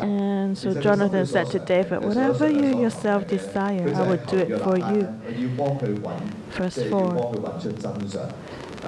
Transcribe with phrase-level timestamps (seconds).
[0.00, 4.78] And so Jonathan said to David, Whatever you yourself desire, I will do it for
[4.78, 5.08] you.
[6.50, 7.34] Verse 4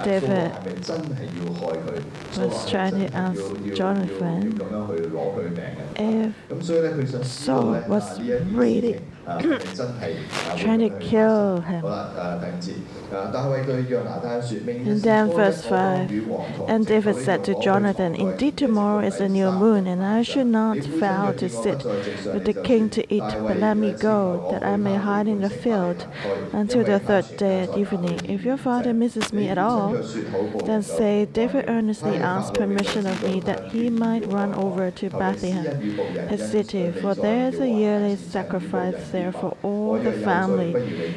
[0.04, 0.53] David
[2.38, 3.42] was trying to ask
[3.74, 4.59] Jonathan
[5.96, 11.84] if Saul was really trying to kill him.
[14.86, 16.11] And then verse 5
[16.68, 20.79] And David said to Jonathan, Indeed, tomorrow is a new moon, and I should not
[20.79, 24.96] fail to sit with the king to eat, but let me go, that I may
[24.96, 26.07] hide in the field
[26.53, 28.20] until the third day at evening.
[28.25, 29.93] If your father misses me at all,
[30.64, 35.81] then say, David earnestly asked permission of me that he might run over to Bethlehem,
[36.28, 40.72] his city, for there is a yearly sacrifice there for all the family.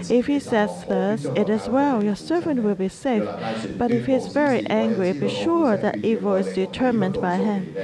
[0.09, 3.27] If he says thus, It is well, your servant will be safe.
[3.77, 7.76] But if he is very angry, be sure that evil is determined by him.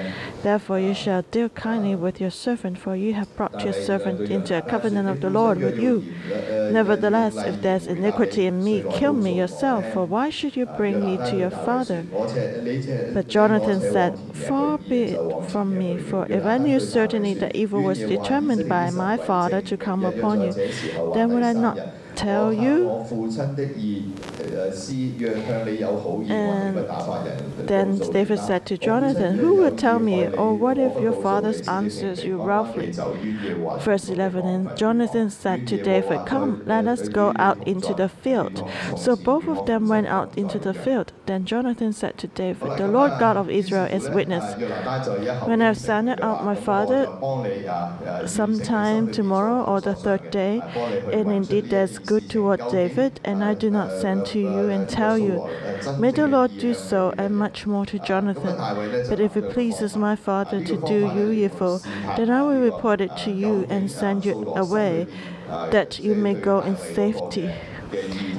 [0.44, 4.58] Therefore you shall deal kindly with your servant, for you have brought your servant into
[4.58, 6.04] a covenant of the Lord with you.
[6.72, 11.06] Nevertheless, if there is iniquity in me, kill me yourself, for why should you bring
[11.06, 12.04] me to your father?
[13.14, 17.82] But Jonathan said, Far be it from me, for if I knew certainly that evil
[17.84, 20.54] was determined by my father to come upon you,
[21.14, 21.78] then would I not
[22.16, 22.90] tell you?
[26.30, 26.78] And
[27.68, 32.24] then David said to Jonathan, Who will tell me, or what if your father answers
[32.24, 32.92] you roughly?
[33.80, 38.68] Verse 11 And Jonathan said to David, Come, let us go out into the field.
[38.98, 41.14] So both of them went out into the field.
[41.26, 44.56] Then Jonathan said to David, The Lord God of Israel is witness.
[45.48, 47.08] When I've sent out my father
[48.28, 50.62] sometime tomorrow or the third day,
[51.14, 55.18] and indeed there's good toward David, and I do not send to you and tell
[55.18, 55.48] you,
[55.98, 58.56] May the Lord do so, and much more to Jonathan.
[59.10, 61.82] But if it pleases my father to do you evil,
[62.18, 65.08] then I will report it to you and send you away,
[65.48, 67.52] that you may go in safety.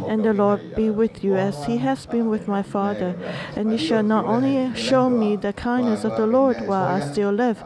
[0.09, 3.15] And the Lord be with you as he has been with my father.
[3.57, 7.31] And you shall not only show me the kindness of the Lord while I still
[7.31, 7.59] live,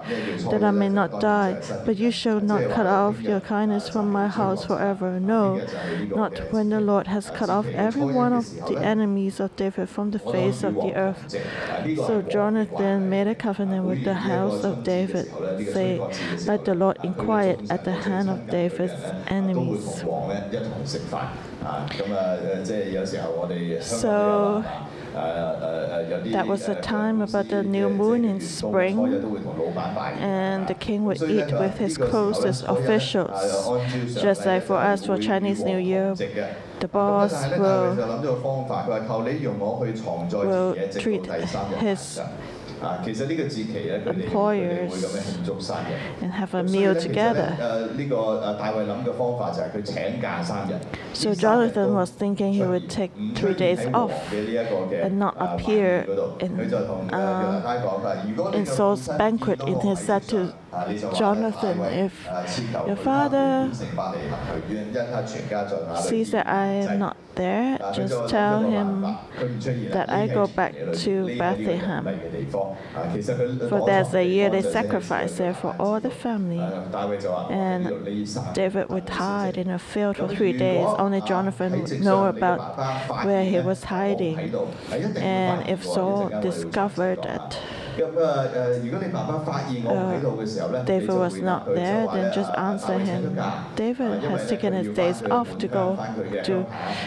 [0.50, 4.28] that I may not die, but you shall not cut off your kindness from my
[4.28, 5.18] house forever.
[5.20, 5.64] No,
[6.14, 10.10] not when the Lord has cut off every one of the enemies of David from
[10.10, 11.34] the face of the earth.
[11.96, 15.26] So Jonathan made a covenant with the house of David,
[15.72, 16.00] saying,
[16.46, 18.92] Let the Lord inquire at the hand of David's
[19.28, 20.04] enemies.
[23.80, 24.64] So
[26.32, 29.22] that was a time about the new moon in spring,
[30.18, 33.70] and the king would eat with his closest officials.
[34.20, 36.14] Just like for us for Chinese New Year,
[36.80, 37.96] the boss will,
[40.30, 42.20] will treat his
[44.06, 45.04] employers
[46.20, 47.56] and have a meal together.
[51.12, 56.06] So Jonathan was thinking he would take three days off and not appear
[56.40, 56.60] in,
[58.54, 59.60] in Saul's banquet.
[59.60, 60.54] And he said to
[61.16, 62.28] Jonathan, if
[62.86, 63.70] your father
[65.96, 69.02] sees that I am not there, just tell him
[69.92, 72.04] that I go back to Bethlehem.
[73.68, 76.60] For there's a yearly sacrifice there for all the family.
[77.50, 80.86] And David would hide in a field for three days.
[80.98, 84.54] Only Jonathan would know about where he was hiding.
[85.16, 87.75] And if Saul discovered that uh,
[90.84, 93.40] David was not there, then just answer him.
[93.74, 95.96] David has taken his days off to go
[96.44, 96.64] to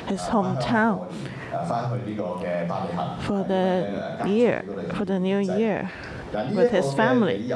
[0.07, 1.07] his hometown
[3.21, 4.63] for the year,
[4.95, 5.91] for the new year
[6.53, 7.51] with his family.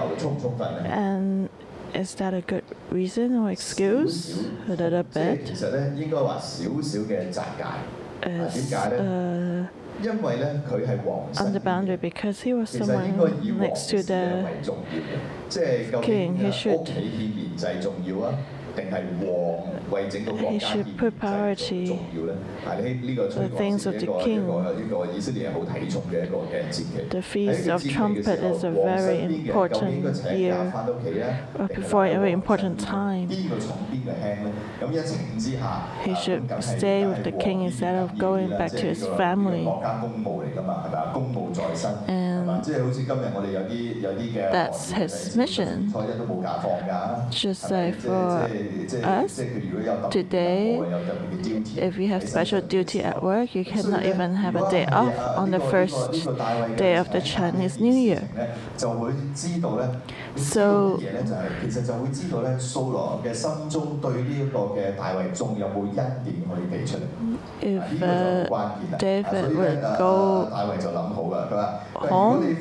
[0.85, 1.49] And
[1.93, 4.47] is that a good reason or excuse?
[4.67, 5.49] A little bit.
[8.25, 9.67] Is, uh,
[11.40, 13.16] on the boundary because he was someone
[13.58, 14.46] next to the
[16.02, 16.36] king.
[16.36, 16.86] He should
[18.75, 21.99] he should put priority
[22.65, 24.47] the things of the king.
[27.09, 30.73] The Feast of Trumpet is a very important year,
[31.75, 33.29] before a very important time.
[33.29, 33.47] He
[36.15, 39.67] should stay with the king instead of going back to his family.
[42.07, 42.63] And
[44.51, 45.93] that's his mission.
[47.29, 48.49] Just like for
[49.03, 49.45] us
[50.09, 50.87] today,
[51.75, 55.51] if you have special duty at work, you cannot even have a day off on
[55.51, 56.29] the first
[56.75, 58.31] day of the Chinese New Year.
[60.35, 61.05] So
[67.61, 68.49] if uh,
[68.97, 70.53] David would go
[71.95, 72.59] home,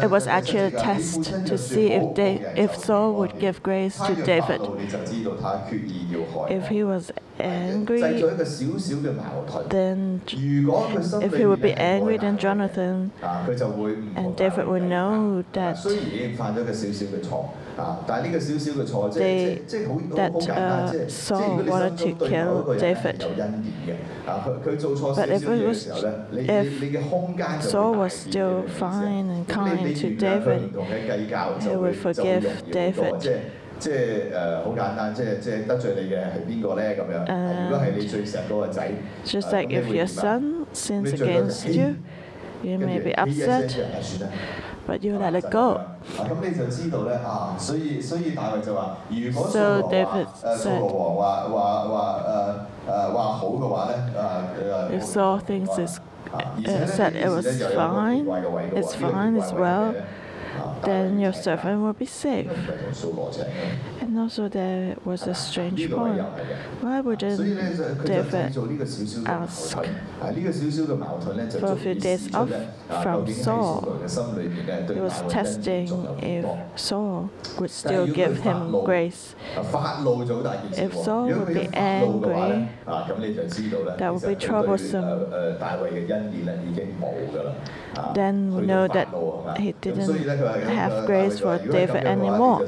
[0.00, 4.16] it was actually a test to see if, they, if Saul would give grace to
[4.16, 4.68] David.
[6.48, 8.00] If he was angry,
[9.68, 15.76] then if he would be angry, then Jonathan and David would know that
[19.14, 19.62] they
[20.14, 23.18] that uh, Saul wanted to kill David.
[25.14, 25.86] But if, it was,
[26.32, 30.74] if Saul was still fine and kind to David,
[31.62, 33.52] he would forgive David.
[33.79, 33.95] 即系即
[34.33, 37.63] 系诶好简单，即系即系得罪你嘅系边个咧咁样？
[37.63, 38.91] 如果系你最锡嗰个仔，
[39.25, 41.95] Just 啊 like 咁你 if 会 your 点啊 son sins 你最多就 against you,
[42.63, 44.35] you 跟 may 住 be 呢一声 upset, 就系算啦。
[44.87, 45.79] but you let it 啊 go.
[46.17, 52.23] 咁你就知道咧啊，所以所以大卫就话：如果 So 扫罗 David 话诶扫罗王话话话
[52.87, 53.93] 诶诶话好嘅话咧，
[54.91, 55.97] 诶诶 If Saul thinks it's
[56.31, 59.41] 啊而且 uh, 咧 said 呢 it 件 was 事咧又有一个 fine, 奇怪嘅位嘅喎 it's 呢个 fine 奇
[59.41, 60.24] as 怪位嘅 well, 咧啊大卫
[60.82, 62.46] then your 係 servant will be safe.
[64.06, 66.22] And also there was a strange point.
[66.80, 67.38] Why wouldn't
[68.06, 68.56] David
[69.26, 69.84] ask for
[71.72, 72.48] a few days off
[73.02, 73.98] from Saul?
[74.94, 75.88] He was testing
[76.22, 76.46] if
[76.78, 79.34] Saul would still give him grace.
[79.56, 85.26] If Saul would be angry, that would be troublesome.
[88.14, 89.08] Then we know that
[89.58, 90.16] he didn't
[90.68, 92.64] have grace for David anymore.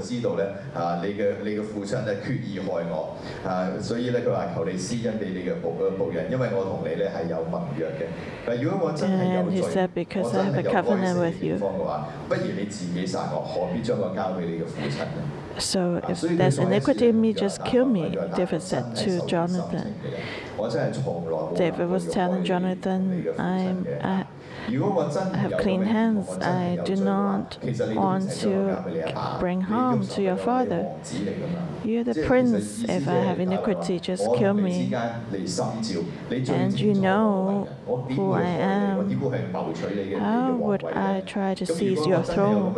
[1.28, 3.16] 你就知道咧啊你嘅你嘅父亲咧决意害我
[3.48, 8.06] 啊，所以咧佢话求你施恩俾你嘅仆仆人，因为我同你咧系有盟约嘅。
[8.46, 11.34] 但如果我真系有 And he 罪 said, "Because 我 I 真 have 系 a 有 covenant 该 with
[11.34, 15.22] 死嘅地 you." 方嘅话，不如你自己杀我，何必将我交俾你嘅父亲呢？
[15.60, 18.10] So 啊 if 所以佢 there's 再一次 iniquity in me, 用咗 just 答 kill 案 me,
[18.10, 19.70] 佢话 David said 真系 to 受人心 Jonathan.
[19.70, 20.18] 情嘅
[20.58, 24.26] 我真系从来冇 David 谂过 was 要 telling 害你 Jonathan, 你嘅父亲 I'm, 嘅 I 如果我真 I 系
[24.69, 26.29] have clean hands.
[26.39, 27.59] I do not
[27.95, 30.95] want to bring harm to your father.
[31.85, 32.85] You're the prince.
[32.85, 34.93] If I have iniquity, just kill me.
[36.49, 39.11] And you know who I am.
[40.19, 42.75] How would I try to seize your throne?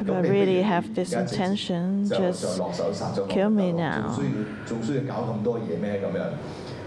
[0.00, 2.60] If I really have this intention, just
[3.28, 4.18] kill me now.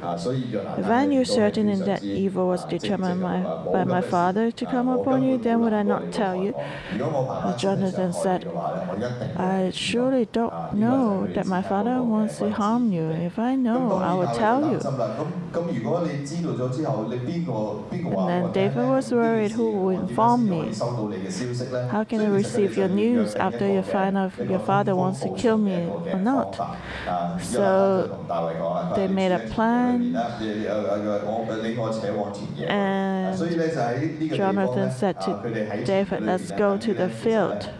[0.00, 3.40] When you certain in that evil was determined by,
[3.72, 6.54] by my father to come upon you, then would I not tell you?
[7.58, 8.46] Jonathan said,
[9.36, 13.10] I surely don't know that my father wants to harm you.
[13.10, 14.80] If I know, I will tell you.
[17.92, 20.72] And then David was worried who will inform me.
[21.90, 25.58] How can I receive your news after you find out your father wants to kill
[25.58, 26.56] me or not?
[27.42, 29.89] So they made a plan
[32.68, 33.38] and
[34.34, 37.70] Jonathan said to David, let's go to the field.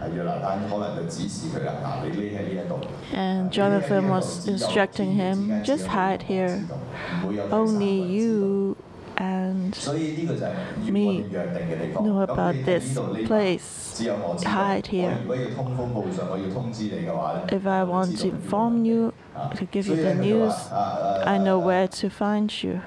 [3.12, 6.64] And Jonathan was instructing him, just hide here.
[7.50, 8.76] Only you
[9.16, 9.76] and
[10.78, 11.25] me
[12.00, 13.89] know about this place
[14.40, 15.19] tied here.
[17.52, 19.12] If I want to inform you,
[19.54, 22.80] to give you the news, I know where to find you.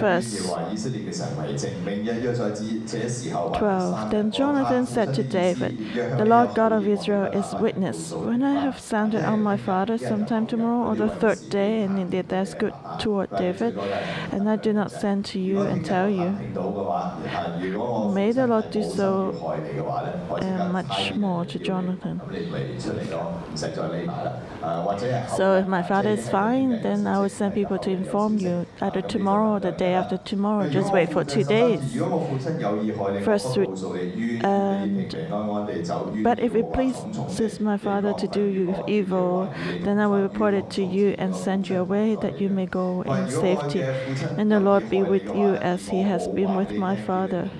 [0.00, 0.52] Verse
[3.54, 8.12] 12 Then Jonathan said to David, The Lord God of Israel is witness.
[8.12, 12.28] When I have sounded on my father sometime tomorrow or the third day, and indeed
[12.28, 13.78] there's good toward David,
[14.30, 16.36] and I do not send to you and tell you.
[18.14, 19.34] May a lot to so
[20.40, 22.20] and much more to Jonathan.
[25.36, 29.02] So if my father is fine, then I will send people to inform you either
[29.02, 30.68] tomorrow or the day after tomorrow.
[30.68, 31.80] Just wait for two days.
[33.24, 35.16] First, and-
[36.22, 39.48] But if it pleases my father to do you evil,
[39.84, 43.02] then I will report it to you and send you away that you may go
[43.02, 43.82] in safety.
[44.38, 47.50] And the Lord be with you as he has been with my father.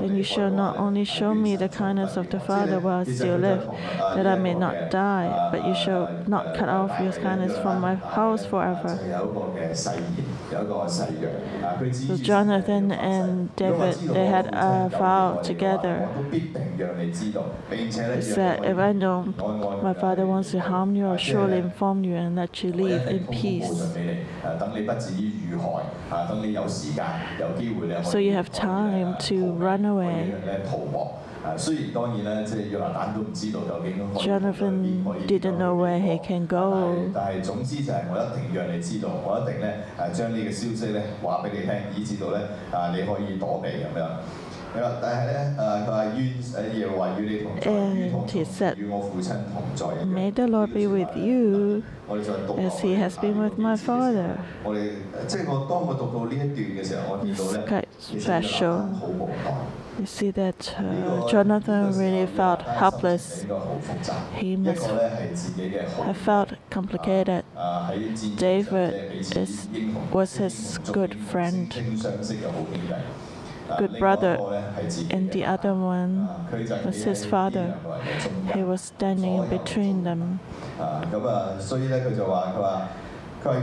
[0.00, 3.38] Then you shall not only show me the kindness of the Father while I still
[3.38, 3.66] live,
[3.98, 7.94] that I may not die, but you shall not cut off your kindness from my
[7.94, 8.98] house forever.
[11.92, 16.08] So Jonathan and David, they had a vow together.
[16.30, 19.34] He said, if I know
[19.82, 23.26] my father wants to harm you, I'll surely inform you and let you leave in
[23.28, 23.96] peace.
[28.04, 30.34] So you have time to run away.
[31.43, 31.55] 以咧逃亡。
[31.55, 36.95] 誒雖然當然咧，即係約拿單都唔知道究竟可以 Jonathan 可以 didn't know where he can 但係 go.
[37.13, 42.39] 但係總之就係我一定讓你知道，我一定咧誒將呢個消息咧話俾你聽，以至到咧
[42.71, 44.07] 啊你可以躲避咁樣。
[44.69, 50.13] 係啦，但係咧誒佢話願誒耶和華與你同在， And 與同 he said, 與我父親同在一樣。
[50.13, 54.27] May the Lord be with you 我哋再讀 as he has been with my father.
[54.63, 54.89] 我哋
[55.25, 58.77] 即係我當我讀到呢一段嘅時候，我見到 It's 咧 quite 其實約拿單 special.
[58.99, 59.53] 好無奈。
[59.98, 63.46] you see that uh, Jonathan really felt helpless.
[64.34, 67.44] He must have felt complicated.
[68.36, 69.68] David is,
[70.12, 71.70] was his good friend,
[73.78, 74.38] good brother,
[75.10, 76.28] and the other one
[76.84, 77.74] was his father.
[78.52, 80.40] He was standing between them.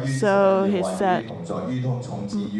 [0.04, 1.32] So he said,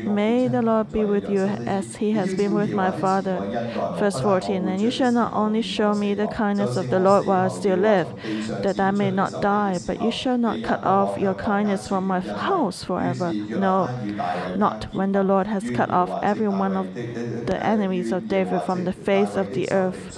[0.04, 3.46] May the Lord be with you as he has been with my father.
[3.94, 7.46] Verse 14 And you shall not only show me the kindness of the Lord while
[7.46, 8.13] I still live,
[8.62, 12.20] that I may not die, but you shall not cut off your kindness from my
[12.22, 13.36] house forever.
[13.54, 13.92] No,
[14.54, 16.90] not when the Lord has cut off every one of
[17.46, 20.13] the enemies of David from the face of the earth.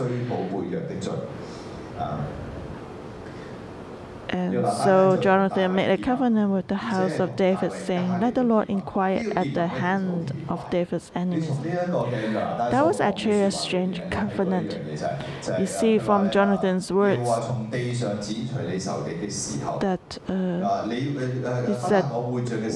[4.33, 8.67] And so Jonathan made a covenant with the house of David, saying, Let the Lord
[8.67, 11.55] inquire at the hand of David's enemies.
[11.61, 14.79] That was actually a strange covenant.
[15.59, 17.29] You see from Jonathan's words
[19.85, 20.87] that uh,
[21.67, 22.05] he said,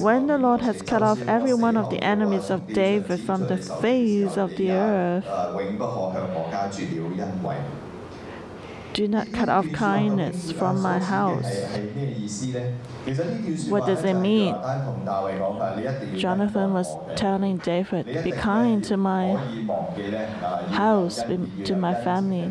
[0.00, 3.56] When the Lord has cut off every one of the enemies of David from the
[3.56, 5.26] face of the earth,
[8.98, 11.44] do not cut off kindness from my house.
[13.68, 14.52] What does it mean?
[16.16, 19.36] Jonathan was telling David, Be kind to my
[20.70, 21.22] house,
[21.68, 22.50] to my family.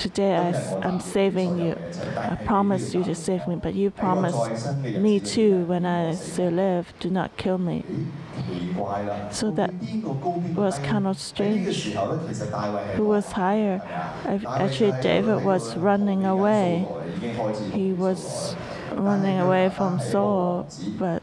[0.00, 1.76] Today I, am saving you.
[2.16, 6.92] I promise you to save me, but you promised me too when I still live,
[6.98, 7.84] do not kill me
[9.30, 9.72] so that
[10.54, 11.92] was kind of strange.
[12.96, 13.82] Who was higher?
[14.56, 16.86] Actually, David was running away.
[17.72, 18.56] He was
[18.96, 20.66] running away from Saul,
[20.98, 21.22] but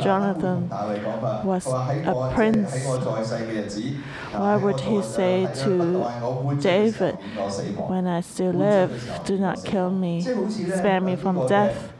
[0.00, 0.68] Jonathan
[1.44, 2.72] was a prince.
[4.32, 7.14] Why would he say to David,
[7.88, 11.92] When I still live, do not kill me, spare me from death?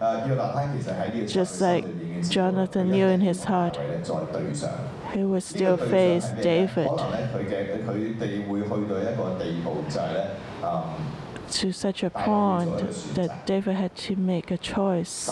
[1.27, 1.85] Just like
[2.29, 3.79] Jonathan knew in his heart,
[5.13, 6.91] he would still face David
[11.55, 12.79] to such a point
[13.15, 15.31] that David had to make a choice.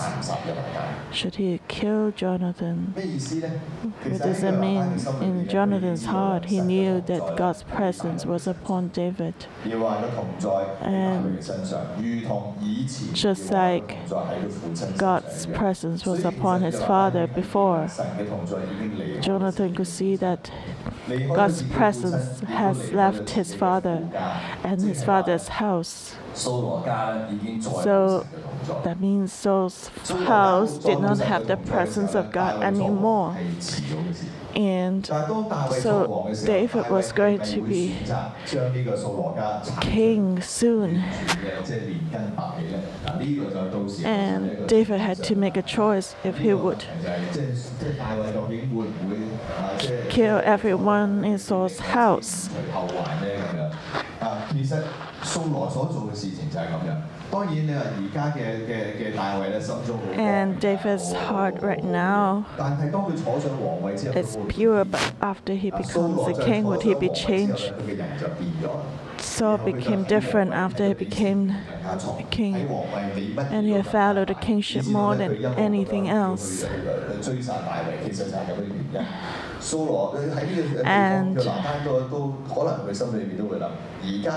[1.12, 2.94] Should he kill Jonathan?
[2.94, 5.00] What does that mean?
[5.20, 9.34] In Jonathan's heart, he knew that God's presence was upon David.
[10.80, 11.42] And
[13.12, 13.96] just like
[14.96, 17.88] God's presence was upon his father before,
[19.20, 20.50] Jonathan could see that
[21.08, 24.08] God's presence has left his father
[24.62, 26.11] and his father's house.
[26.34, 28.26] So
[28.84, 33.36] that means Saul's house did not have the presence of God anymore.
[34.54, 37.96] And so David was going to be
[39.80, 40.96] king soon.
[44.04, 46.84] And David had to make a choice if he would
[50.10, 52.50] kill everyone in Saul's house
[54.21, 54.75] 除后患咧咁样啊，其实
[55.23, 56.95] 扫罗所做嘅事情就系咁样。
[57.29, 66.81] 当然你话而家嘅嘅嘅大卫咧心中好 And David's heart right now 但系当佢坐上皇位之后， is pure, but after he becomes the king, would
[66.83, 67.73] he be changed?
[67.75, 68.81] 佢嘅人就变咗啦。
[69.22, 71.54] Saul became different after he became
[72.30, 72.54] king,
[73.50, 76.64] and he valued the kingship more than anything else.
[80.84, 81.40] And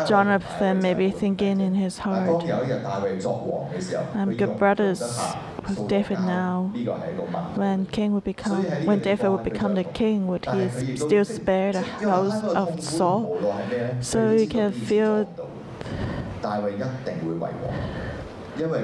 [0.08, 2.44] Jonathan may be thinking in his heart,
[4.14, 5.02] I'm good brothers
[5.68, 6.72] with David now.
[7.56, 11.82] When king would become, when David would become the king, would he still spare the
[11.82, 13.38] house of Saul?
[14.02, 15.28] So you can feel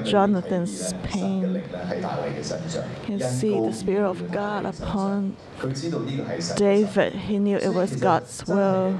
[0.04, 1.54] Jonathan's pain.
[1.54, 5.36] You can see the Spirit of God upon
[6.56, 7.14] David.
[7.14, 8.98] He knew it was God's will.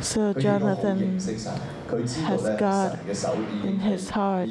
[0.00, 1.18] So Jonathan
[2.24, 2.98] has God
[3.64, 4.50] in his heart.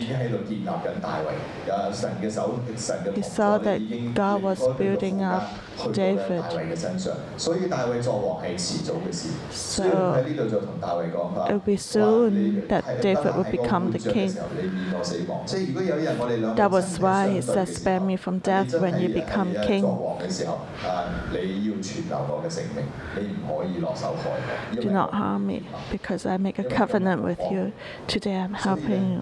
[3.16, 5.44] He saw that God was building up
[5.78, 9.30] 去到咧大衛嘅身上，所以大衛作王係遲早嘅事。
[9.52, 15.40] 所以喺呢度就同大衛講話，話你係得喺個活著嘅時候，你免我死亡。
[15.46, 20.54] 即係如果有一日我哋兩個身體相對嘅時候，你真係喺作王嘅時候，
[20.88, 20.90] 啊，
[21.32, 21.38] 你
[21.70, 24.76] 要存留我嘅性命，你唔可以落手害我。
[24.82, 27.72] Do not harm me, because I make a covenant with you.
[28.08, 29.22] Today I'm helping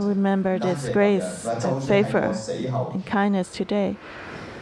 [0.00, 2.32] Remember this grace and favor
[2.92, 3.96] and kindness today.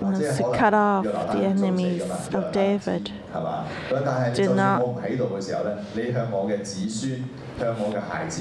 [0.00, 2.02] was to cut off the enemies
[2.32, 3.12] of David.
[4.34, 4.82] Did not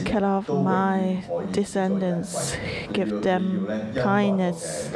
[0.05, 2.55] cut off my descendants,
[2.93, 4.91] give them kindness,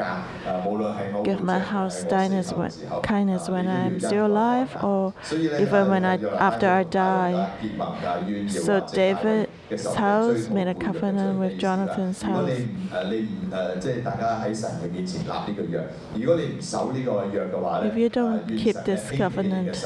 [1.24, 2.72] give my house kindness when,
[3.04, 7.52] kindness when I am still alive or even when I, after I die.
[8.48, 9.50] So David
[9.96, 12.50] house made a covenant with Jonathan's house.
[17.84, 19.86] If you don't keep this covenant,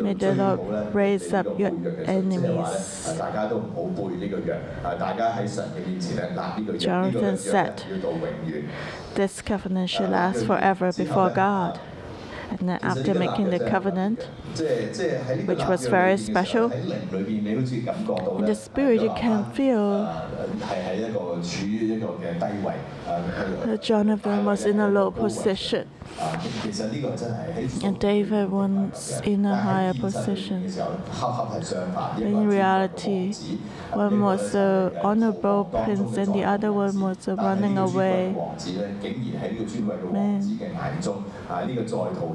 [0.00, 1.72] may the Lord raise up your
[2.06, 3.20] enemies.
[6.78, 7.82] Jonathan said,
[9.14, 11.80] "This covenant should last forever before God.
[12.50, 14.28] And then after making the covenant,
[15.46, 20.04] which was very special, in the spirit you can feel.
[23.64, 25.88] that Jonathan was in a low position.
[27.82, 30.64] And David was in a higher position.
[32.18, 33.32] In reality,
[33.92, 38.34] one was an honorable prince and the other one was running away.
[40.10, 40.40] Man.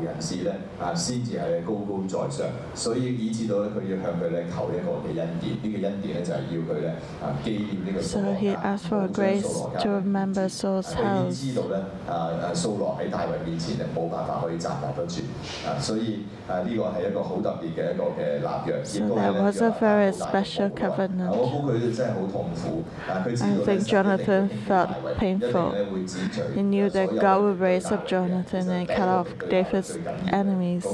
[0.06, 6.90] 人士咧啊，先至係高高在上，所以以至到咧佢要向佢咧求一個嘅恩典，呢、這個恩典咧就係要佢咧
[7.22, 8.60] 啊紀念呢個掃羅家，
[9.10, 9.82] 保存掃羅家。
[10.86, 15.22] 佢已知道咧啊啊掃羅喺大衛面前咧冇辦法可以站立得住
[15.68, 19.42] 啊，所以啊呢個係一個好特別嘅一個嘅立約，亦都係咧
[21.32, 26.42] 我估佢真係好痛苦，但佢知道咧神一定大衛，一定咧會指著。
[26.56, 29.95] He knew that God would raise up Jonathan and cut off David's
[30.32, 30.86] enemies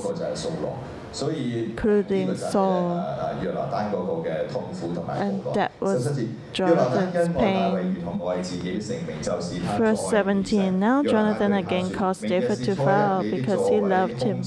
[1.13, 3.21] including Saul
[5.09, 6.19] and that was
[6.53, 7.95] Jonathan's pain.
[9.77, 14.43] Verse 17 Now Jonathan again caused David to vow because he loved him,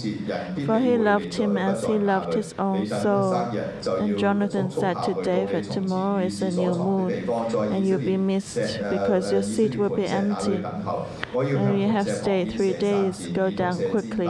[0.66, 3.34] for he loved him as he loved his own soul.
[3.34, 7.28] And Jonathan said to David, Tomorrow is a new moon,
[7.72, 10.64] and you'll be missed because your seat will be empty.
[11.34, 13.26] And you have stayed three days.
[13.28, 14.28] Go down quickly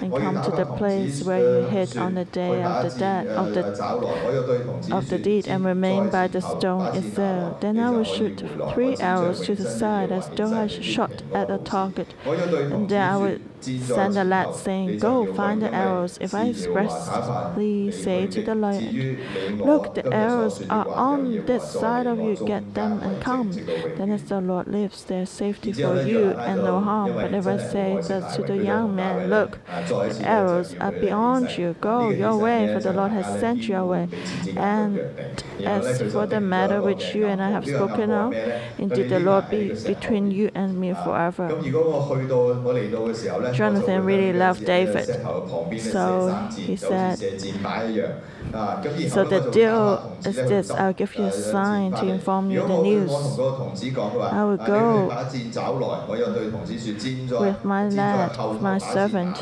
[0.00, 3.54] and come to the place where you hit on the day of the death of
[3.54, 7.60] the, of the deed and remain by the stone itself.
[7.60, 8.42] Then I will shoot
[8.74, 13.16] three arrows to the side as though I shot at a target, and then I
[13.16, 16.18] will Send the lad saying, Go find the arrows.
[16.20, 19.18] If I expressly say to the lion,
[19.58, 23.00] Look, the arrows are on this side of you, get them.
[23.02, 23.52] and come.
[23.96, 27.12] Then as the Lord lives, there's safety for you and no harm.
[27.14, 31.74] But if I say that to the young man, Look, the arrows are beyond you,
[31.80, 34.08] go your way, for the Lord has sent you away.
[34.56, 34.98] And
[35.64, 38.32] as for the matter which you and I have spoken of,
[38.78, 41.48] indeed the Lord be between you and me forever.
[43.52, 45.06] Jonathan really loved David.
[45.80, 47.18] So he said,
[49.08, 53.12] So the deal is this I'll give you a sign to inform you the news.
[53.12, 55.08] I will go
[57.40, 59.36] with my lad, with my servant,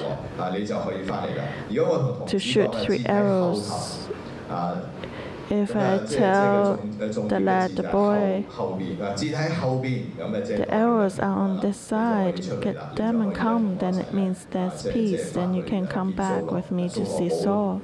[2.28, 4.08] to shoot three arrows.
[5.48, 8.44] If I tell the lad, the boy,
[10.48, 15.30] the arrows are on this side, get them and come, then it means there's peace,
[15.32, 17.80] then you can come back with me to see Saul.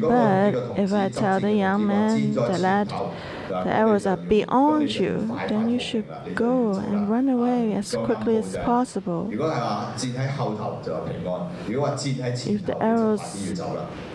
[0.00, 2.92] But if I tell the young man, the lad,
[3.48, 8.56] the arrows are beyond you, then you should go and run away as quickly as
[8.58, 9.28] possible.
[9.30, 9.38] If
[12.66, 13.22] the arrows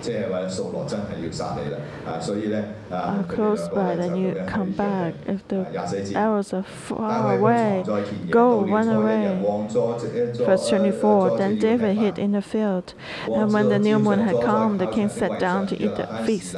[0.00, 2.20] 即系话扫罗真系要杀你啦啊！
[2.20, 5.14] 所以咧啊 Are，close by, then you come back.
[5.26, 6.12] If the 廿四节。
[6.14, 9.46] arrows are 大 far 卫 away, 藏在田野 go, 到了 run 初一日 away.
[9.46, 12.94] 王坐这坐 Verse 呃 24 坐 Then 这 David 要 hid in the field,
[13.28, 16.56] and when the new moon had come, the king sat down to eat the feast.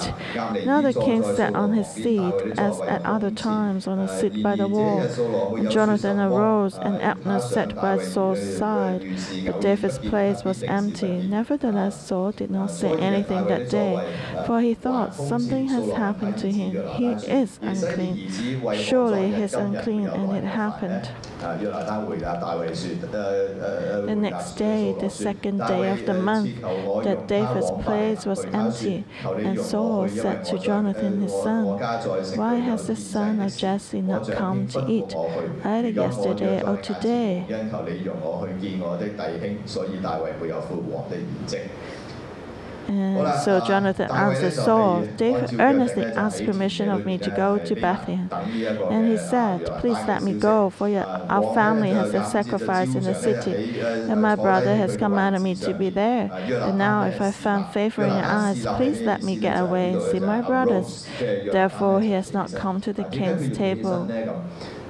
[0.64, 4.56] Now the king sat on his seat, as at other times, on a seat by
[4.56, 5.00] the wall.
[5.56, 9.02] And Jonathan arose, and Abner sat by Saul's side.
[9.46, 11.26] But David's place was empty.
[11.28, 13.95] Nevertheless, Saul did not say anything that day,
[14.45, 16.71] for he thought something has happened to him.
[16.95, 18.29] He is unclean.
[18.75, 21.09] Surely he is unclean, and it happened.
[24.07, 26.61] The next day, the second day of the month,
[27.03, 31.65] that David's place was empty, and Saul said to Jonathan his son,
[32.37, 35.15] Why has the son of Jesse not come to eat,
[35.65, 37.45] either yesterday or today?
[42.91, 48.29] And so Jonathan answered Saul, David earnestly asked permission of me to go to Bethlehem.
[48.31, 53.13] And he said, Please let me go, for our family has a sacrifice in the
[53.15, 56.29] city, and my brother has commanded me to be there.
[56.33, 60.01] And now, if I found favor in your eyes, please let me get away and
[60.11, 61.07] see my brothers.
[61.19, 64.09] Therefore, he has not come to the king's table.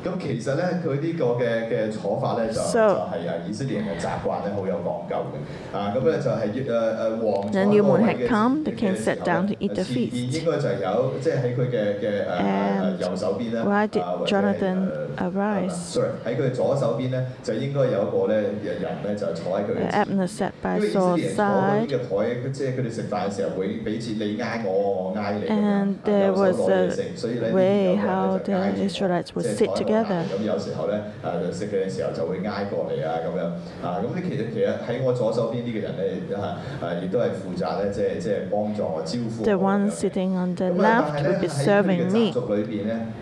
[0.07, 5.77] 咁其实咧，佢呢个嘅嘅坐法咧，就就 So- 系啊以色列人嘅习惯咧，好有讲究嘅。
[5.77, 9.27] 啊，咁咧就系诶诶王 The 坐 new 嗰个 moon 位 had 嘅 come, the 嘅 king 时 sat 候
[9.27, 10.39] down 咧 to eat the 前边 feast.
[10.39, 13.63] 应该就有即系喺佢嘅嘅诶 And 诶右手边咧。
[13.65, 14.77] why did 啊或者系 Jonathan
[15.17, 15.71] 诶 arise?
[15.71, 24.73] sorry 喺佢左手边咧，就应该有一个咧人咧就坐喺佢嘅 Abner sat 因 by 为以色 Saul's 列人坐嗰啲 side, 嘅台，即系佢哋食饭嘅时候会彼此你嗌我，
[25.11, 29.29] 我嗌你咁样 And 啊 there 有手 was 攞嘢 a 食所以咧呢 way 有个人 how 就 the 嗌住我 Israelites
[29.35, 30.23] would 即系 sit 坐喺度 together.
[30.29, 31.03] 咁有時候咧
[31.51, 42.11] 誒食嘅時候就會挨過嚟啊咁樣啊咁你其實其實喺我左手邊呢個人咧啊誒亦都係負責咧即係即係幫助我招呼 The 我 one 咁樣 sitting on the 咁啊 left 但係 would 咧 be 喺佢嘅 serving
[42.11, 43.13] 習 me.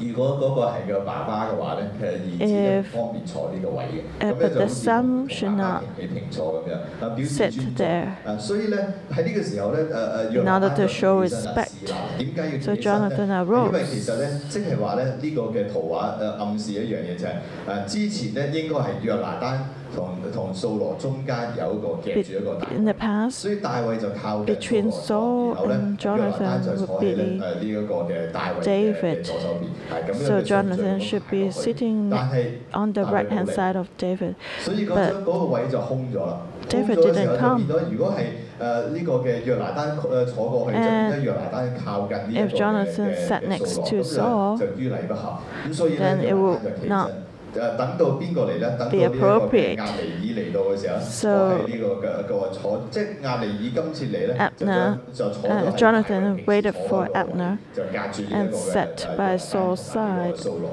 [0.00, 0.12] 俗裏邊咧。
[0.12, 7.50] 如果嗰個係個爸爸嘅話咧，其實兒子咧 If- 方便坐呢個位嘅， Uh, 咁咧 but 就 the 好似 son 同 should 爸爸 not 平起平坐咁樣，啊表示 sit
[7.54, 7.86] 尊重。
[7.86, 8.06] there.
[8.26, 8.78] 啊，所以咧
[9.12, 11.64] 喺呢個時候咧，誒誒， In 約拿 order 單 to 就 show 起身啦 respect.
[11.66, 13.70] 示鬧點解要起 So 身咧 Jonathan 因 arose.
[13.70, 17.30] 為其實咧，即係話咧，呢個嘅圖畫誒暗示一樣嘢就係
[17.68, 22.96] 誒之前咧應該係約拿單 同同扫罗中间有一个夹住一个大 In the 卫。
[22.98, 29.16] past, 所以大卫就靠近 Between 扫罗 Saul 然后咧 and 约拿单就 Jonathan 坐 would 喺 be 咧诶呢一个嘅大卫嘅 David.
[29.16, 33.28] 嘅左手边，系咁样 so 嘅顺序 Jonathan 咁 should 排 be 落去 sitting 但系 on the 但系 right
[33.28, 34.34] 冇 hand 力 side of David.
[34.60, 36.40] 所以嗰 But 张嗰个位就空咗啦。
[36.68, 37.64] David 空咗嘅时候 didn't 就 come.
[37.66, 38.20] 变咗，如果系
[38.58, 45.38] 诶呢个嘅约拿单诶坐过去，就 And 变咗约拿单靠近呢一 if 个嘅 Jonathan 嘅 sat 嘅 next 扫 to 罗， Saul, 咁就就于礼不合。
[45.68, 47.14] 咁所以咧， then it 约拿 will 单就企 not 身。
[47.54, 48.68] 诶等到边个嚟咧？
[48.78, 49.76] 等到呢 be 一个嘅 appropriate.
[49.76, 58.34] 亚尼尔嚟到嘅时候， So 我系呢个嘅个坐，即系亚尼尔今次嚟咧，就 Abner, 将就坐咗 uh, 喺 Jonathan 大卫 waited 坐 for 嗰个位 Abner 就隔住呢一
[58.34, 60.70] and 个嘅 sat 诶 by 约拿单 Saul's 同埋呢个 side 扫罗。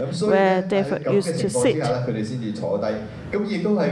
[0.00, 1.78] 咁所以 where 咧 David 喺咁嘅 used to 情况之 sit.
[1.78, 2.86] 下咧，佢哋先至坐低。
[3.36, 3.88] 咁亦都系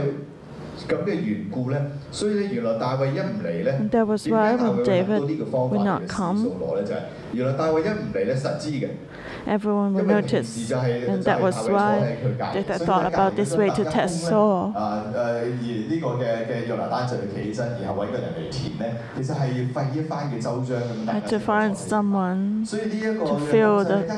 [0.89, 6.17] 咁嘅缘故咧，所以咧原来大卫一唔嚟咧， And that was 点解 why 大卫 when 会谂到 David 呢个方 would 法 not 嚟试
[6.17, 6.83] come, 扫罗咧？
[6.83, 6.97] 就系
[7.33, 8.87] 原来大卫一唔嚟咧，实知嘅。
[9.48, 10.76] everyone will notice.
[11.06, 12.10] And that was why
[12.52, 14.78] they thought about this way to test Saul.
[21.10, 22.70] And to find someone
[23.24, 24.08] to fill the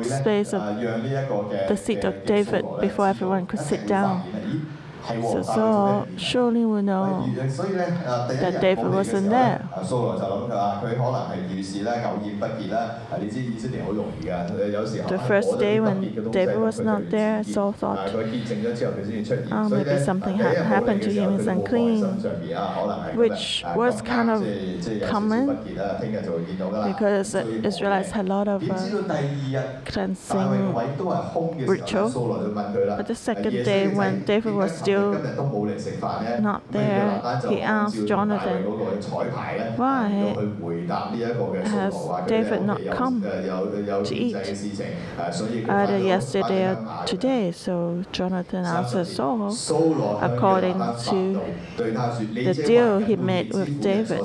[0.00, 0.66] space of
[1.66, 4.26] the seat of David before everyone could sit down.
[5.08, 7.38] So, so surely we know
[8.40, 9.68] that David wasn't there.
[15.06, 18.16] The first day when David was not there, Saul thought,
[19.50, 22.24] oh, maybe something ha happened to him, he's unclean,
[23.10, 24.52] which was kind of
[25.00, 25.58] common
[26.82, 28.90] because Israelites had a lot of uh,
[29.84, 30.82] cleansing
[31.66, 32.16] ritual.
[32.96, 37.20] But the second day when David was still still not there.
[37.48, 38.64] He asked Jonathan,
[39.76, 40.34] why
[41.64, 41.94] has
[42.26, 44.36] David not come to eat
[45.68, 47.52] either yesterday or today?
[47.52, 49.52] So Jonathan answered Saul
[50.20, 50.78] according
[51.10, 54.24] to the deal he made with David,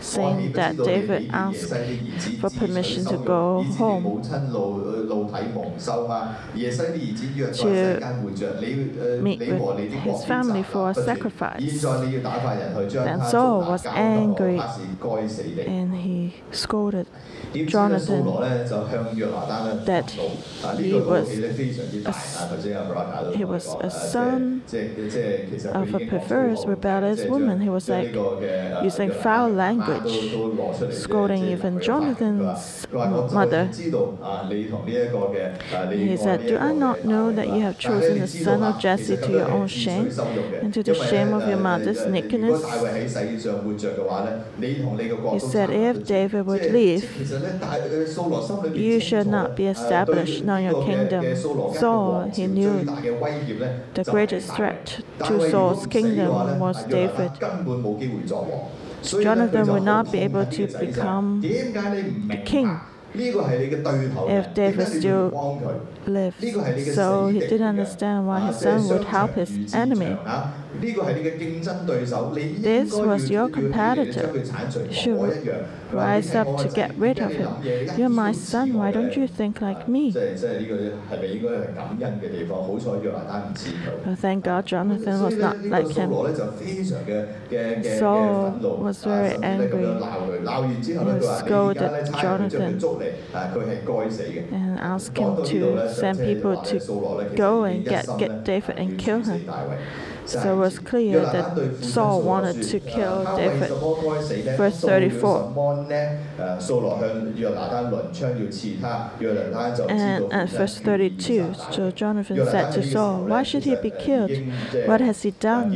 [0.00, 1.72] saying that David asked
[2.40, 4.22] for permission to go home
[7.52, 8.00] to
[9.22, 11.82] meet with his family for a sacrifice.
[11.82, 14.60] Then Saul was angry.
[15.66, 17.06] and he scolded.
[17.54, 18.24] Jonathan
[19.84, 20.10] that
[20.78, 21.30] he was,
[23.34, 24.62] he was a son
[25.72, 27.60] of a perverse, rebellious woman.
[27.60, 28.14] He was like
[28.82, 33.66] using foul language, scolding even Jonathan's mother.
[35.92, 39.32] He said, Do I not know that you have chosen the son of Jesse to
[39.32, 40.10] your own shame
[40.62, 42.62] and to the shame of your mother's nakedness?
[45.32, 47.04] He said, If David would leave,
[48.74, 51.36] you should not be established in your kingdom.
[51.74, 52.84] Saul, he knew
[53.94, 57.32] the greatest threat to Saul's kingdom was David.
[59.02, 62.80] Jonathan would not be able to become the king
[63.18, 65.30] if David still
[66.06, 66.44] lived.
[66.94, 70.16] So he didn't understand why his son would help his enemy.
[72.58, 74.32] This was your competitor.
[74.88, 75.48] You should
[75.92, 77.62] rise up to get rid of him.
[77.96, 80.12] You're my son, why don't you think like me?
[84.16, 86.10] Thank God Jonathan was not like him.
[87.98, 90.00] Saul was very angry.
[90.82, 92.80] He scolded Jonathan
[94.52, 96.80] and asked him to send people to
[97.36, 99.50] go and get, get David and kill him.
[100.26, 103.70] So it was clear that Saul wanted to kill David.
[104.56, 105.52] Verse 34.
[109.88, 114.30] And at verse 32, so Jonathan said to Saul, Why should he be killed?
[114.86, 115.72] What has he done?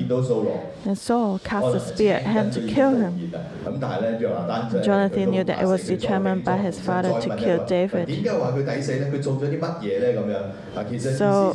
[0.84, 3.32] And Saul cast a spear at him to kill him.
[4.82, 8.08] Jonathan knew that it was determined by his father to kill David.
[11.16, 11.52] So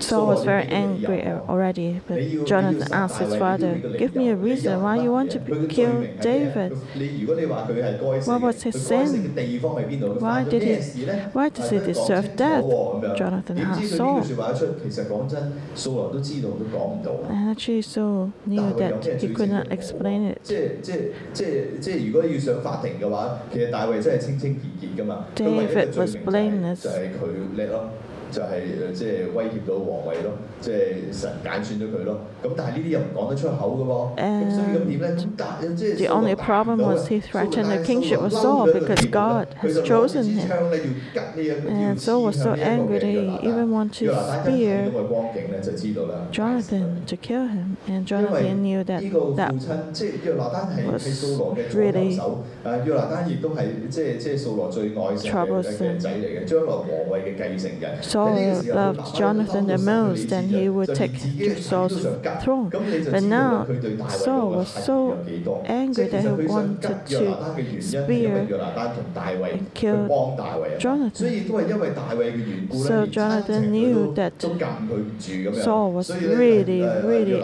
[0.00, 5.02] Saul was very angry already, but Jonathan asked his father, Give me a reason why
[5.02, 6.72] you want to kill David.
[8.26, 9.34] What was his sin?
[10.18, 10.76] Why did he,
[11.32, 12.64] why does he deserve death?
[13.16, 14.22] Jonathan asked Saul.
[17.28, 20.42] And actually, Saul knew that he could not explain it.
[25.34, 26.86] David was blameless.
[35.96, 40.50] The only problem was he threatened the kingship of Saul because God has chosen him.
[41.68, 44.90] And Saul was so angry that he even wanted to spear
[46.30, 47.76] Jonathan to kill him.
[47.86, 49.02] And Jonathan knew that
[49.36, 49.54] that
[50.86, 51.40] was
[51.74, 52.18] really
[55.24, 55.98] troublesome.
[58.24, 61.16] Saul loved Jonathan the most, and he would take
[61.58, 62.06] Saul's
[62.42, 62.70] throne.
[62.70, 63.66] But now
[64.08, 65.24] Saul was so
[65.64, 68.48] angry that he wanted to spear
[69.52, 70.08] and kill
[70.78, 71.48] Jonathan.
[72.72, 74.40] So Jonathan knew that
[75.62, 77.40] Saul was really, really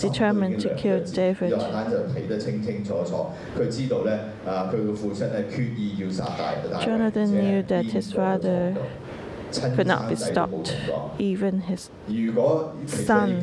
[0.00, 1.50] determined to kill David.
[6.80, 8.76] Jonathan knew that his father
[9.74, 10.76] could not be stopped.
[11.18, 11.90] Even his
[12.86, 13.40] son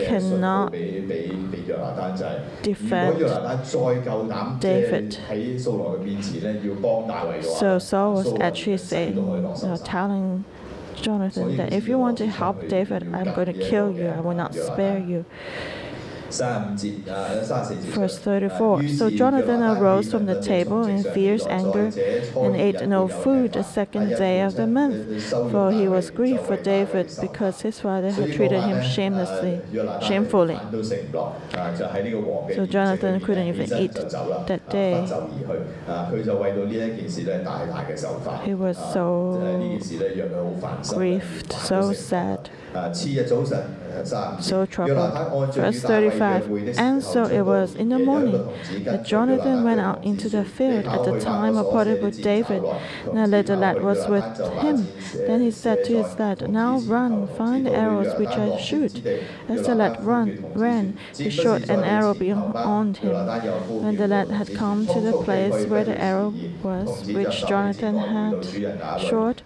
[0.00, 0.72] cannot
[2.62, 3.18] defend
[4.60, 5.18] David.
[7.42, 10.44] So Saul was actually saying, uh, telling
[11.00, 14.34] Jonathan that if you want to help David, I'm going to kill you, I will
[14.34, 15.24] not spare you.
[16.30, 21.90] Verse 34 So Jonathan arose from the table in fierce anger
[22.36, 26.56] and ate no food the second day of the month, for he was grieved for
[26.56, 29.60] David because his father had treated him shamelessly,
[30.06, 30.58] shamefully.
[32.54, 35.06] So Jonathan couldn't even eat that day.
[38.44, 39.78] He was so
[40.94, 42.50] grieved, so sad.
[44.04, 44.66] So.
[45.52, 48.48] Verse 35 And so it was in the morning
[48.84, 52.62] that Jonathan went out into the field at the time appointed with David.
[53.12, 54.24] Now the lad was with
[54.62, 54.88] him.
[55.26, 59.04] Then he said to his lad, Now run, find the arrows which I shoot.
[59.48, 63.16] As the lad run, ran, he shot an arrow beyond him.
[63.82, 68.44] When the lad had come to the place where the arrow was, which Jonathan had
[69.00, 69.42] shot,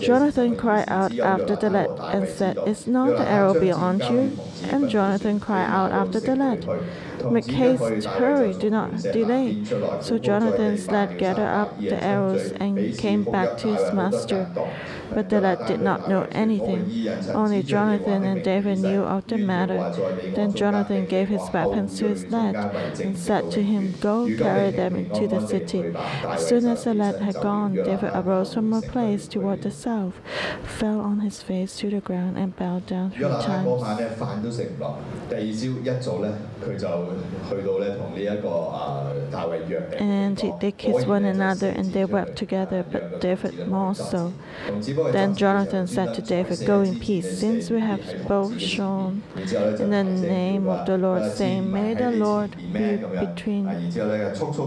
[0.00, 4.38] Jonathan cried out after the lad lad and said, Is not the arrow beyond you?
[4.64, 6.66] And Jonathan cried out after the lad,
[7.30, 9.64] Make haste, hurry, do not delay.
[10.00, 14.48] So Jonathan's lad gathered up the arrows and came back to his master
[15.14, 17.08] but the lad did not know anything.
[17.34, 19.92] Only Jonathan and David knew of the matter.
[20.34, 22.54] Then Jonathan gave his weapons to his lad
[23.00, 25.92] and said to him, Go carry them into the city.
[26.24, 30.14] As soon as the lad had gone, David arose from a place toward the south,
[30.64, 33.68] fell on his face to the ground, and bowed down three times.
[39.98, 44.32] And they kissed one another and they wept together, but David more so.
[45.12, 50.04] Then Jonathan said to David, Go in peace, since we have both shown in the
[50.04, 53.90] name of the Lord, saying, May the Lord be between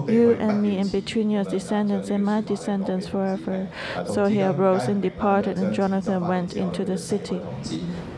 [0.08, 3.70] you and me and between your descendants and my descendants forever.
[4.08, 7.42] So he arose and departed, and Jonathan went into the city.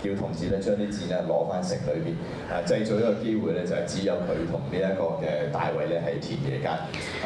[0.07, 2.14] 叫同志咧将啲箭咧攞翻城里边，
[2.52, 6.70] 啊制造一个机会咧就系只有佢同呢一个嘅大卫咧喺田野间，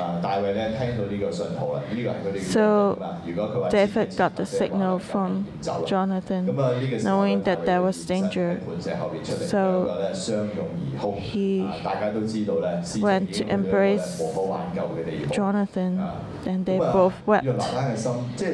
[0.02, 8.56] 啊大卫咧听到呢个信号啦，呢个系佢哋嘅 So 约定啦如果佢话 David got the signal from Jonathan, 咁啊呢个时候 knowing that there was danger.
[8.66, 15.34] 盘石后边出嚟， So 两个咧相拥而哭， he 啊大家都知道咧，事情 went 已经 to 去到一个咧 embrace 无可挽救嘅地步。
[15.34, 15.98] Jonathan,
[16.46, 17.56] and they 咁啊 both 约 wept.
[17.56, 18.50] 拿单嘅心，即系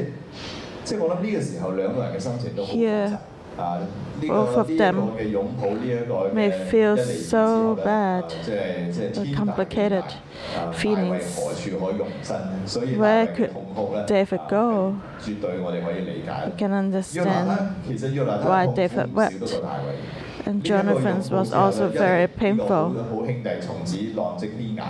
[0.84, 3.16] 即系我谂呢个时候两个人嘅心情都好复 Here, 杂。
[3.57, 5.15] both of them
[6.33, 8.33] may feel so bad,
[9.35, 10.05] complicated
[10.73, 11.39] feelings.
[12.95, 13.55] Where could
[14.07, 14.99] David go?
[15.25, 17.49] We can understand
[18.43, 19.61] why David wept.
[20.45, 22.91] And Jonathan's was also very painful.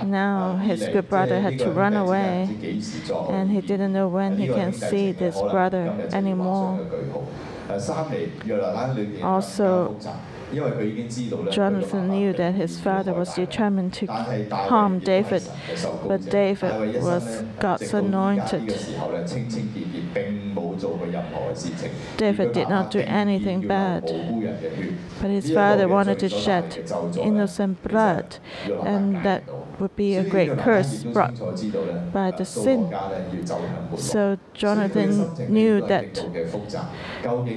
[0.06, 2.48] Now his good brother had to run away,
[3.30, 6.80] and he didn't know when he can see this brother anymore.
[9.24, 10.00] Also,
[11.52, 15.44] Jonathan knew that his father was determined to harm David,
[16.08, 18.74] but David was God's anointed.
[22.18, 24.04] David did not do anything bad,
[25.22, 29.44] but his father wanted to shed innocent blood, and that
[29.80, 31.36] would be a great curse brought
[32.12, 32.94] by the sin.
[33.98, 36.16] So Jonathan knew that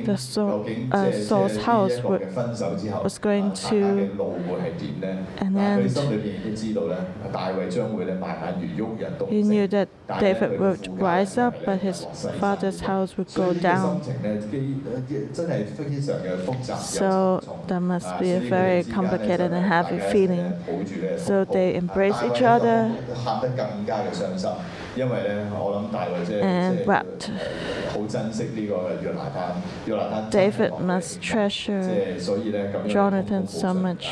[0.05, 2.35] the Saul, uh, Saul's house would,
[3.03, 4.11] was going to
[5.39, 5.97] an end.
[9.29, 9.89] He knew that
[10.21, 12.05] David would rise up, but his
[12.39, 12.81] father's
[13.17, 14.03] would go down.
[16.79, 20.55] So uh, that must be a very complicated and heavy feeling.
[21.19, 22.97] So they embrace each other
[26.43, 27.31] and wept.
[30.31, 32.17] David must treasure
[32.89, 34.07] Jonathan so much.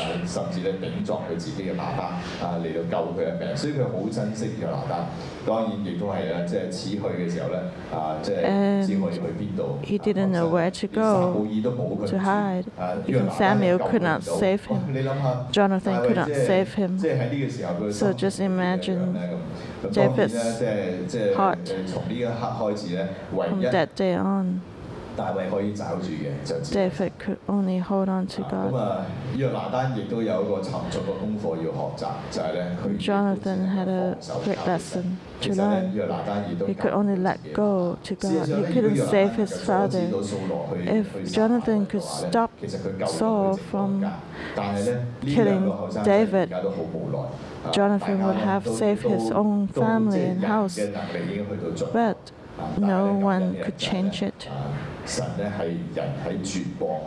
[5.48, 5.84] 啊甚至咧顶撞佢自己嘅爸爸啊嚟到救佢嘅命，所以佢好珍惜约拿单。
[5.84, 7.58] 当然亦都系啦，即系此去嘅时候咧
[7.92, 9.78] 啊，即系唔知可以去边度。
[9.84, 12.64] he didn't know where to go 撒母耳都冇佢 to hide.
[12.78, 14.78] 啊约 Even 拿单 Samuel 救佢 could not 唔到 save him.
[14.92, 16.96] 你谂下 Jonathan 大卫 could not 即系 save him.
[16.98, 19.30] 即系喺呢个时候佢嘅 So 心 just 情点样 imagine 咧
[19.84, 24.60] 咁咁当然咧， David's 即系即系 heart 诶从呢一刻开始咧，唯 From 一 that day on,
[25.18, 28.74] 大卫可以找住嘅就只有 David could only hold on to 咁 God.
[28.74, 35.04] 啊，约拿单亦都有一个沉重嘅功课要学习，就系咧佢 Jonathan had a great lesson
[35.40, 35.92] 其 to 实咧， learn.
[35.92, 38.30] 约拿单亦都 He could only let go to 事 God.
[38.32, 39.88] 实上 He 咧，如果 couldn't 约拿 save 单 his 能够阻 father.
[39.90, 44.12] 止到扫罗去 If 去杀 Jonathan 大卫 could 嘅话咧 stop 其实佢救咗 Saul 佢直 from 到家
[44.56, 47.18] 但系咧呢两 killing 个后生仔 David, 而家都好无奈。
[47.20, 50.50] 啊 Jonathan 大家 would 咧 have 都 saved 都 his own 都 family 即系 and 人
[50.50, 50.76] house.
[50.76, 51.92] 嘅能力已经去到尽。
[51.92, 52.16] But
[52.56, 54.48] 啊 no 但系 one 今日 could 就系 change it.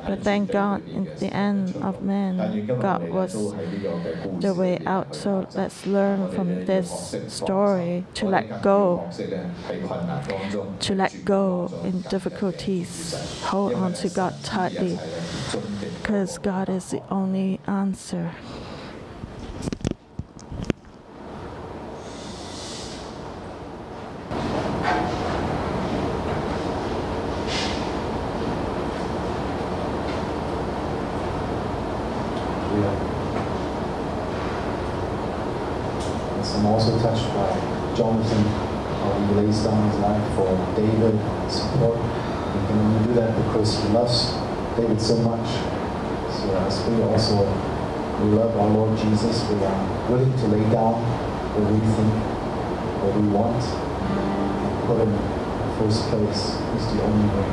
[0.06, 3.32] But thank God, in the end of man, God was
[4.40, 5.14] the way out.
[5.14, 9.08] So let's learn from this story to let go,
[10.80, 13.14] to let go in difficulties.
[13.44, 14.98] Hold on to God tightly,
[16.00, 18.32] because God is the only answer.
[44.72, 45.48] Loves David so much.
[46.32, 47.44] So uh, as we also
[48.22, 50.94] we love our Lord Jesus, we are willing to lay down
[51.54, 52.12] what we think,
[53.02, 55.18] what we want, and put him in
[55.78, 56.42] first place.
[56.72, 57.48] He's the only way.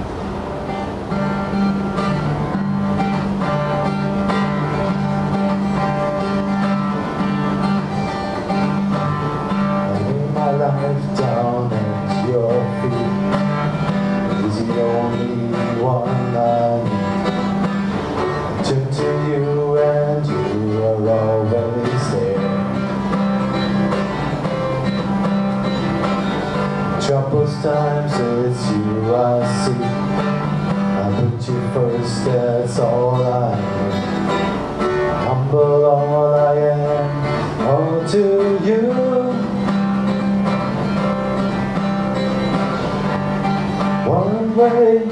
[35.49, 38.93] Humble all I am, all to you.
[44.07, 45.07] One way,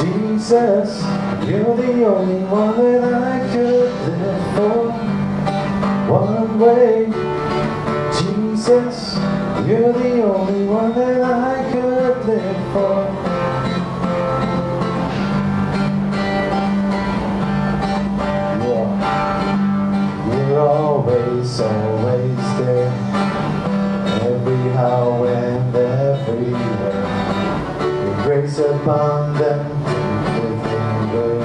[0.00, 1.02] Jesus,
[1.46, 4.90] you're the only one that I could live for.
[6.10, 7.12] One way,
[8.16, 9.16] Jesus,
[9.68, 13.15] you're the only one that I could live for.
[24.76, 27.04] How and everywhere.
[27.80, 28.58] Your grace
[30.36, 31.40] within great.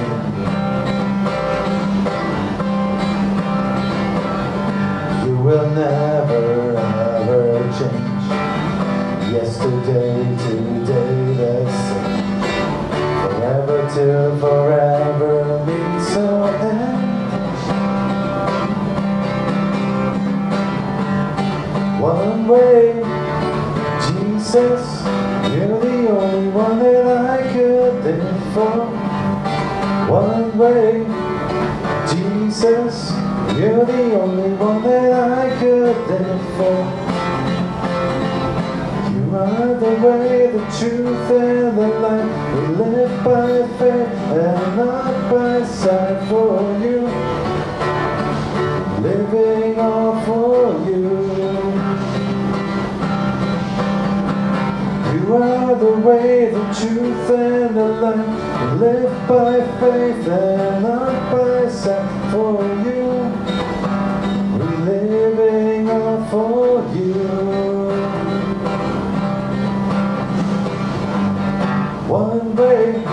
[5.24, 7.44] You will never ever
[7.78, 8.24] change.
[9.32, 10.12] Yesterday,
[10.44, 12.42] today, the same.
[13.22, 16.92] Forever till forever means so end.
[22.02, 22.91] One way,
[24.52, 24.84] Jesus,
[25.50, 28.84] you're the only one that I could live for.
[30.12, 31.06] One way,
[32.12, 33.12] Jesus,
[33.58, 36.78] you're the only one that I could live for.
[39.14, 42.36] You are the way, the truth, and the life.
[42.54, 47.00] We live by faith and not by sight for you.
[49.00, 50.41] Living all for
[55.34, 58.80] are the way, the truth, and the life.
[58.80, 63.02] Live by faith and not by sight for you.
[64.58, 67.12] We're living all for you.
[72.08, 73.04] One way,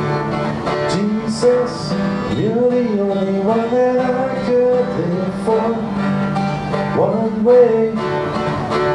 [0.93, 1.91] Jesus,
[2.38, 5.99] you're the only one that I could live for.
[6.99, 7.93] One way,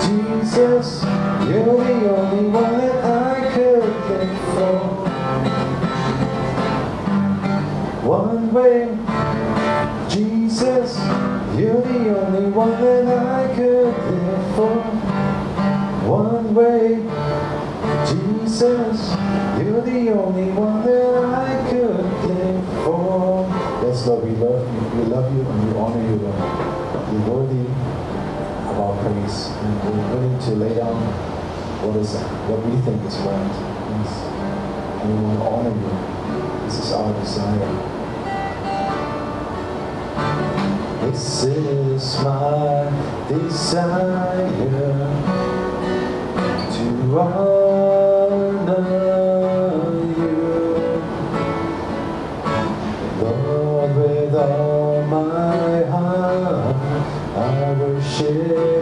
[0.05, 1.03] Jesus,
[1.49, 2.51] you're the only
[8.65, 8.87] Way,
[10.09, 10.97] Jesus,
[11.55, 14.77] you're the only one that I could live for.
[16.09, 17.05] One way,
[18.09, 19.11] Jesus,
[19.61, 23.47] you're the only one that I could live for.
[23.85, 26.41] Yes, Lord, we love you, we love you, and we honor you, Lord.
[27.13, 30.97] You're worthy of our praise, and we're willing to lay down
[31.85, 32.17] what is
[32.49, 33.55] what we think is right.
[33.93, 34.11] Yes.
[35.03, 36.65] And we want to honor you.
[36.65, 37.94] This is our desire.
[41.05, 42.91] This is my
[43.29, 44.49] desire
[46.73, 48.79] to honor
[50.17, 50.37] you,
[53.21, 56.77] Lord, with all my heart.
[57.37, 58.74] I worship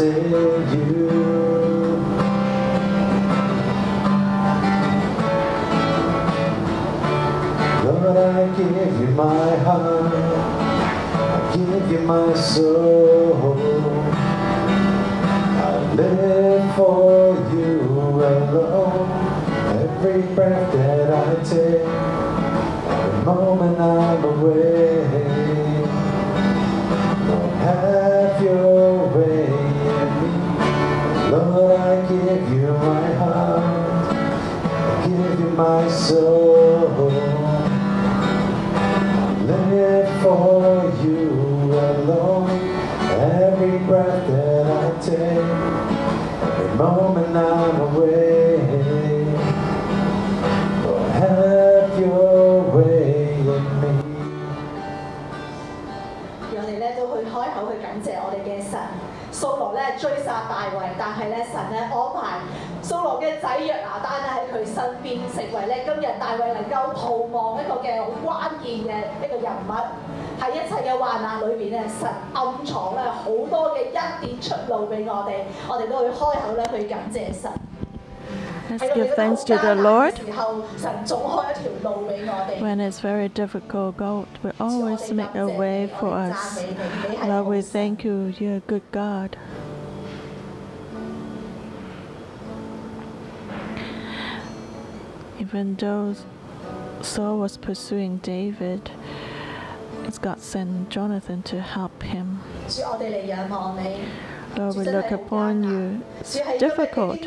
[0.00, 1.08] is you.
[7.84, 10.14] Lord, I give you my heart.
[11.14, 13.56] I give you my soul.
[15.62, 17.80] I live for you
[18.24, 19.10] alone.
[19.80, 21.86] Every breath that I take,
[22.90, 24.84] every moment I'm away.
[32.22, 34.12] Give you my heart.
[34.12, 37.10] I give you my soul.
[39.46, 42.50] Live for you alone.
[43.10, 45.38] Every breath that I take,
[46.42, 48.33] every moment I'm away.
[59.33, 62.39] 掃羅咧追殺大衛，但係咧神咧安排
[62.83, 69.73] 掃羅嘅仔約拿單咧喺佢身邊，成為咧今日大衛能夠逃亡一個嘅好關鍵嘅一個人物。
[70.39, 77.51] 喺一切嘅患難裏邊咧，神暗藏咧好多嘅恩典出路俾我哋，我哋都會開口咧去感謝神。
[78.70, 80.14] Let's give thanks to the Lord.
[82.60, 86.64] When it's very difficult, God will always make a way for us.
[87.24, 88.34] Lord, we thank you.
[88.38, 89.36] You're a good God.
[95.38, 96.14] Even though
[97.02, 98.90] Saul was pursuing David,
[100.22, 102.40] God sent Jonathan to help him.
[104.56, 106.02] Lord, we look upon you.
[106.20, 107.18] It's difficult.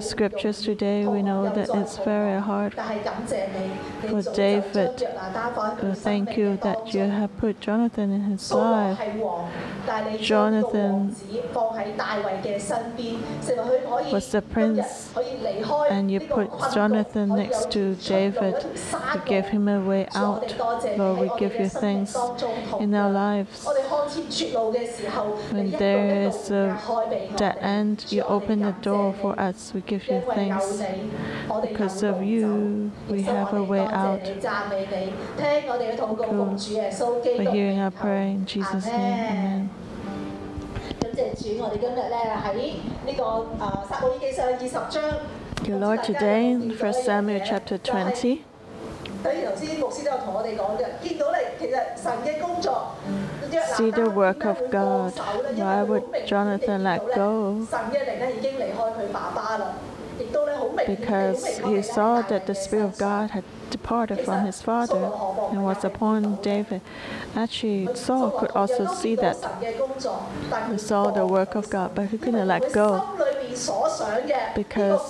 [0.00, 5.08] Scriptures today, we know that it's very hard for David.
[5.82, 8.98] We thank you that you have put Jonathan in his life.
[10.20, 11.14] Jonathan
[14.12, 15.12] was the prince,
[15.90, 18.54] and you put Jonathan next to David.
[19.14, 20.54] You gave him a way out.
[20.96, 22.16] Lord, we give you thanks
[22.80, 23.66] in our lives
[25.55, 28.33] 我哋看似绝路嘅时候，你 When 一步 there 一 is 步 a 嘅开俾我 dead 哋 end, 主 you 我哋
[28.33, 29.73] open the 感谢 door 你 for us.
[29.73, 30.77] We give you 因为有 thanks.
[30.77, 30.85] 你，
[31.47, 34.19] 我哋有 Because of 路 you, 走 we 耶稣 have a 我哋 way 多谢 out.
[34.23, 34.95] 你赞美你，
[35.37, 39.17] 听我哋嘅祷告，奉主耶稣基 For 督 hearing our 名求 prayer in Jesus' name.
[39.21, 39.69] Amen.
[40.99, 42.53] 感谢主，我哋今日咧喺
[43.05, 45.03] 呢个诶撒母耳记上二十章。
[45.63, 48.39] Dear Lord, today in 1 Samuel chapter 20,
[53.76, 55.12] See the work of God.
[55.54, 57.66] Why would Jonathan let go?
[60.86, 65.10] Because he saw that the Spirit of God had departed from his father
[65.50, 66.80] and was upon David.
[67.34, 69.36] Actually, Saul could also see that.
[70.70, 73.02] He saw the work of God, but he couldn't let go
[74.54, 75.00] because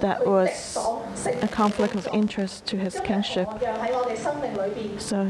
[0.00, 0.76] that was
[1.42, 3.48] a conflict of interest to his kinship.
[4.98, 5.24] So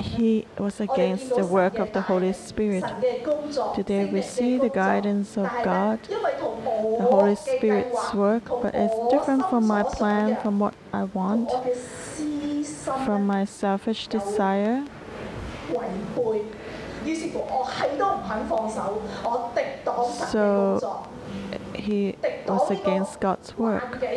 [0.00, 2.84] he was against the work of the Holy Spirit.
[3.74, 9.66] Today we see the guidance of God, the Holy Spirit's work, but it's different from
[9.66, 11.50] my plan, from what I want,
[13.04, 14.86] from my selfish desire.
[20.30, 21.06] So
[21.87, 23.81] he 敵 was 擋 against God's 呢個 work.
[23.81, 24.09] 環境，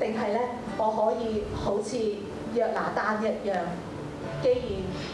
[0.00, 0.40] 定係咧
[0.78, 1.96] 我可以好似
[2.54, 3.54] 約拿單一樣，
[4.42, 4.58] 既然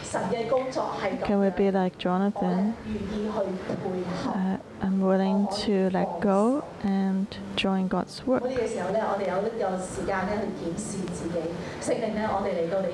[0.12, 2.74] Can we be like Jonathan?
[4.26, 8.42] Uh, I'm willing to let go and join God's work.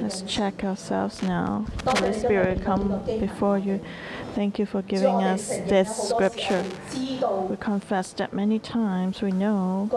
[0.01, 1.67] Let's check ourselves now.
[1.85, 3.81] Holy Spirit, come before you.
[4.37, 6.65] Thank you for giving us this scripture.
[7.49, 9.91] We confess that many times we know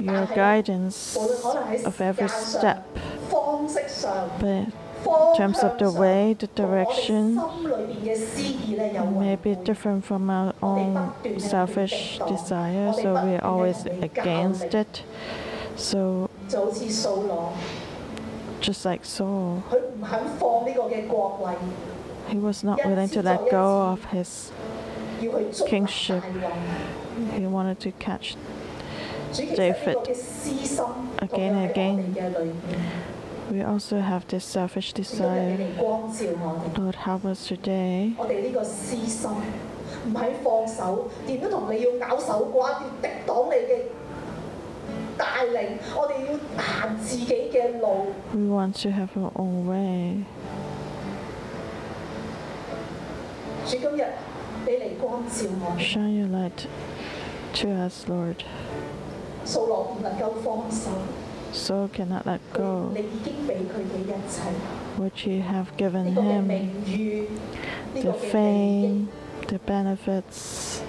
[0.00, 1.16] your guidance
[1.84, 2.86] of every step
[5.06, 7.36] in terms of the way, the direction
[9.18, 15.02] may be different from our own selfish desire, so we're always against it.
[15.76, 16.28] So,
[18.60, 19.62] just like Saul,
[22.28, 24.52] he was not willing to let go of his
[25.66, 26.24] kingship.
[27.34, 28.36] He wanted to catch
[29.36, 29.96] David
[31.18, 32.16] again and again.
[33.51, 35.57] We also have this selfish 今日你 desire.
[35.57, 39.29] 嚟光照我哋， Lord, help us today 我哋呢个私心
[40.07, 43.81] 唔肯放手，点都同你要咬手瓜，要敌挡你嘅
[45.17, 48.07] 带领，我哋要行自己嘅路。
[48.33, 50.23] We want to have our own way.
[53.67, 54.05] 主今日
[54.65, 56.65] 你嚟光照我哋， Shine your light
[57.53, 58.43] to us, Lord.
[59.45, 60.89] 扫罗唔能够放手，
[61.52, 62.88] so cannot let go.
[64.96, 66.48] What you have given him,
[67.94, 69.08] the fame,
[69.48, 70.82] the benefits.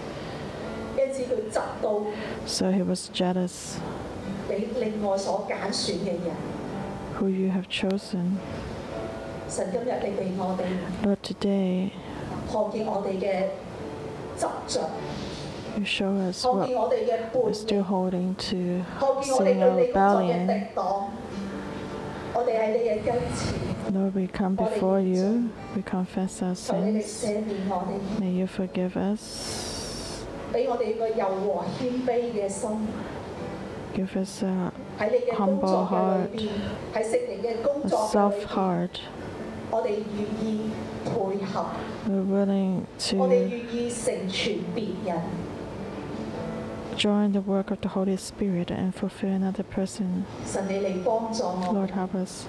[2.45, 3.79] So he was jealous.
[7.15, 8.39] Who you have chosen.
[11.03, 11.93] Lord, today,
[15.77, 16.69] you show us what
[17.33, 18.83] we're still holding to
[19.23, 20.67] sin or rebellion.
[23.91, 27.25] Lord, we come before you, we confess our sins.
[28.19, 30.25] May you forgive us.
[33.93, 34.71] Give us a
[35.33, 36.31] humble heart,
[36.95, 39.01] a soft heart.
[42.07, 43.15] We're willing to
[46.97, 50.25] join the work of the Holy Spirit and fulfill another person.
[51.73, 52.45] Lord, help us.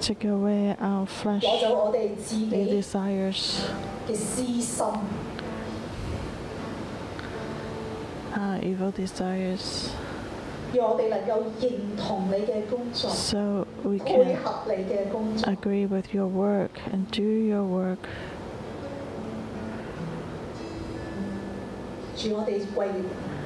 [0.00, 1.42] Take away our flesh,
[2.50, 3.68] the desires,
[8.34, 9.92] our evil desires.
[10.73, 15.51] 让我哋能够认同你嘅工作， so we 配 can 合你嘅工作。
[15.53, 17.97] agree with your work and do your work.
[22.15, 22.87] 主，我哋为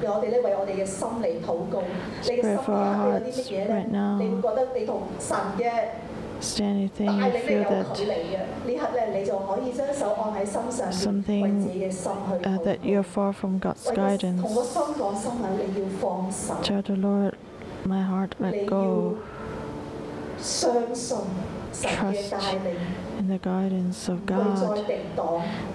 [0.02, 1.82] 让我哋咧为我哋嘅心嚟祷告。
[2.22, 4.18] 你嘅心 Pray for our 有啲乜嘢 hearts 咧 right？now.
[4.22, 5.72] 你会觉得你同神嘅
[6.59, 7.95] Anything you feel that
[10.93, 11.87] something
[12.43, 14.41] uh, that you're far from God's guidance?
[16.63, 17.37] Tell the Lord,
[17.85, 19.23] my heart, let go.
[21.81, 22.33] Trust
[23.17, 24.85] in the guidance of God,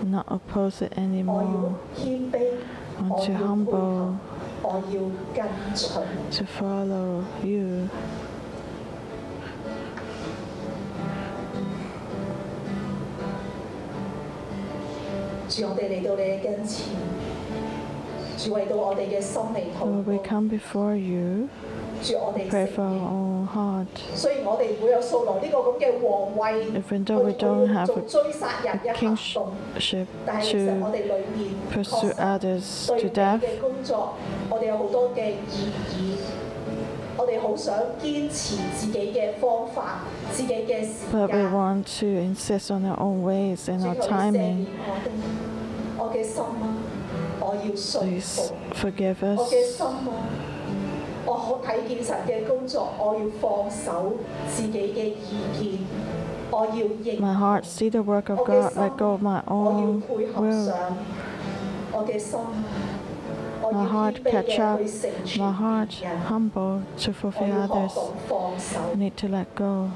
[0.04, 1.78] not oppose it anymore.
[1.98, 4.20] I want to humble,
[6.32, 7.88] to follow you.
[15.57, 16.85] 主，我哋嚟到你嘅跟前，
[18.37, 20.23] 主为到我哋嘅心嚟 Lord, we 祷告。
[20.29, 21.47] come before you,
[22.01, 23.85] 主，我哋 pray 承 for our 认， own heart.
[24.15, 29.47] 虽然我哋唔会有扫罗呢个咁嘅皇位， Even though we 去 don't have 做 a 追杀人嘅行动，
[29.77, 34.13] kingship 但系其实我 to 哋里面 pursue 确实 others 对 to 你 death, 嘅工作，
[34.49, 34.59] 我
[37.27, 39.99] 哋有好多嘅意义，我哋好想坚持自己嘅方法、
[40.31, 41.51] 自己嘅时 but we 间。
[41.53, 44.65] want to insist on our own ways and 主 our 求你赦免 timing.
[44.87, 45.09] 我哋，
[45.99, 46.77] 我嘅心啊，
[47.39, 48.55] 我要信 Please 服。
[48.73, 49.77] forgive 我嘅 us.
[49.77, 50.11] 心啊，
[51.25, 54.13] 我好睇见神嘅工作，我要放手
[54.53, 55.15] 自己嘅意
[55.59, 55.79] 见，
[56.51, 60.65] 我要认 My heart, see the work of God, let go of my 我要 own 配合 will.
[60.65, 60.75] 上
[61.93, 62.96] 我嘅心，我
[63.60, 64.80] my heart catch up,
[65.38, 65.92] my heart
[66.26, 67.96] humble to fulfill others.
[68.76, 69.90] I need to let go.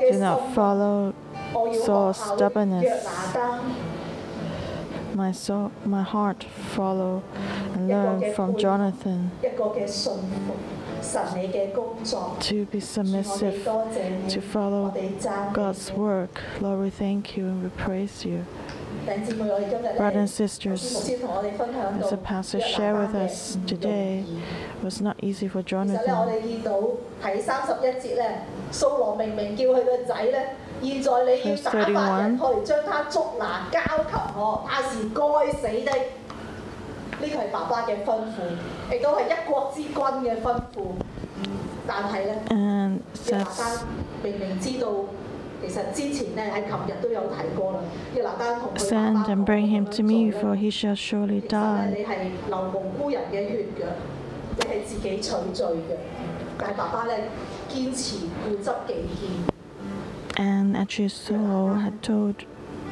[0.00, 1.14] Do not follow
[1.84, 3.06] Saul's stubbornness.
[5.14, 6.44] My soul, my heart
[6.74, 7.22] follow
[7.74, 9.30] and learn from Jonathan
[12.40, 13.64] to be submissive,
[14.30, 14.90] to follow
[15.52, 16.40] God's work.
[16.60, 18.44] Lord, we thank you and we praise you.
[19.98, 21.10] Brothers and sisters,
[22.00, 24.24] as the pastor shared with us today,
[24.78, 26.00] it was not easy for Jonathan.
[31.42, 32.38] Verse 31.
[38.89, 39.89] 去将他捉拿交给我，他是该死的。
[39.89, 40.77] 呢个系爸爸嘅吩咐，亦都系一国之君嘅吩咐。
[41.87, 43.87] 但系咧， And 约拿 says, 单
[44.23, 44.87] 明明知道，
[45.61, 47.79] 其实之前咧喺琴日都有提过啦。
[48.15, 51.97] 约拿单同佢爸 Send 爸 and bring him to me, 讲 for he shall surely 其实咧， die.
[51.97, 52.09] 你系
[52.47, 53.85] 流无辜人嘅血嘅，
[54.57, 55.97] 你系自己取罪嘅。
[56.57, 57.29] 但系爸爸咧
[57.69, 59.49] 坚持固执己见，
[60.35, 62.35] And actually, Saul had told,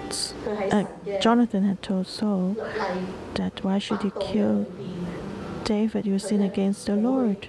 [0.09, 5.00] 佢喺 uh, 神嘅 Jonathan had told Saul 律例 that why should he 法度嘅 kill 里边
[5.64, 7.48] David, you sin against the Lord.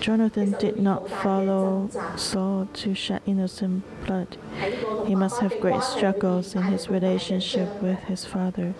[0.00, 4.36] Jonathan did not follow Saul to shed innocent blood.
[5.06, 8.74] He must have great struggles in his relationship with his father.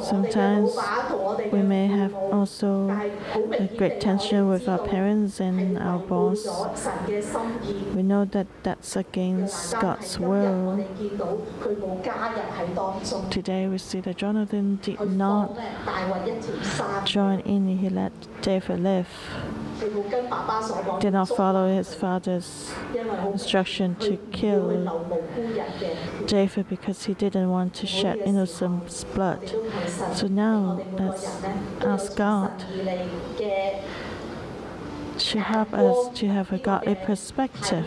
[0.00, 0.76] Sometimes
[1.52, 6.46] we may have also a great tension with our parents and our boss.
[7.94, 10.86] We know that that's against God's will.
[13.30, 15.56] Today we see that Jonathan did not
[17.04, 18.12] join in, he let
[18.42, 19.08] David live
[21.00, 22.72] did not follow his father's
[23.32, 24.68] instruction to kill
[26.26, 29.52] David because he didn't want to shed innocent blood.
[30.14, 31.26] So now let's
[31.82, 32.64] ask God
[35.18, 37.86] to help us to have a godly perspective.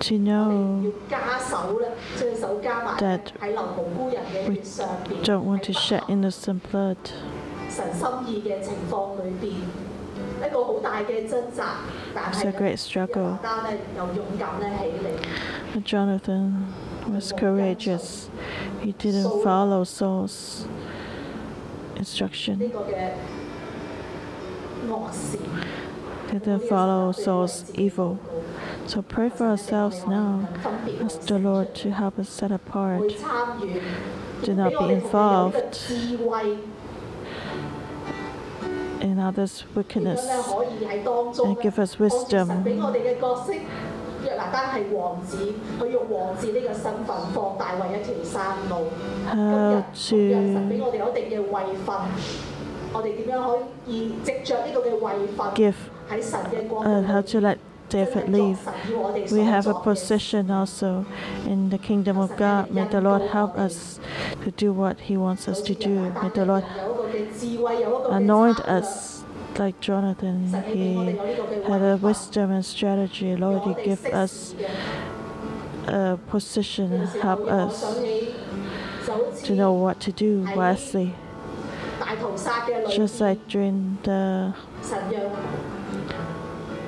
[0.00, 0.92] To know
[2.98, 3.32] that
[5.08, 6.98] we don't want to shed innocent blood.
[7.73, 9.53] 神心意嘅情况里边，
[10.45, 11.77] 一个好大嘅挣扎，
[12.13, 13.37] 但 It's a 系 great 呢 struggle.
[13.41, 16.65] 单咧又勇敢咧起嚟， But Jonathan
[17.13, 18.29] was courageous.
[18.83, 20.63] He didn't follow Saul's
[21.95, 23.11] 呢 instruction, 个嘅
[24.89, 25.37] 恶事。
[26.31, 28.17] didn't follow Saul's evil.
[28.87, 30.47] So pray for ourselves now.
[31.03, 33.09] Ask the Lord to help us set 会 apart.
[33.17, 33.81] 参与，
[34.45, 36.72] Do not 俾我 be 哋同佢有呢个 involved.
[39.03, 39.07] 智慧。
[39.07, 43.53] in others' 点 wickedness 样咧可以喺当中 and 咧 give us 按住神 wisdom 俾我哋嘅角色。
[44.21, 45.37] 约拿单系王子，
[45.79, 48.87] 佢用王子呢个身份放大卫一条山路。
[49.31, 51.95] 今 how 日同样神俾 to 我哋有一定嘅位份，
[52.91, 55.75] 我哋点样可以藉着呢个嘅位份 give
[56.11, 56.83] 喺神嘅国
[57.94, 58.58] David leave,
[59.30, 61.06] we have a position also
[61.46, 62.72] in the kingdom of God.
[62.72, 64.00] May the Lord help us
[64.42, 66.10] to do what He wants us to do.
[66.20, 66.64] May the Lord
[68.10, 69.22] anoint us
[69.56, 71.12] like Jonathan, he
[71.68, 73.36] had a wisdom and strategy.
[73.36, 74.56] Lord, you give us
[75.86, 77.94] a position, help us
[79.44, 81.14] to know what to do wisely.
[82.90, 84.52] Just like during the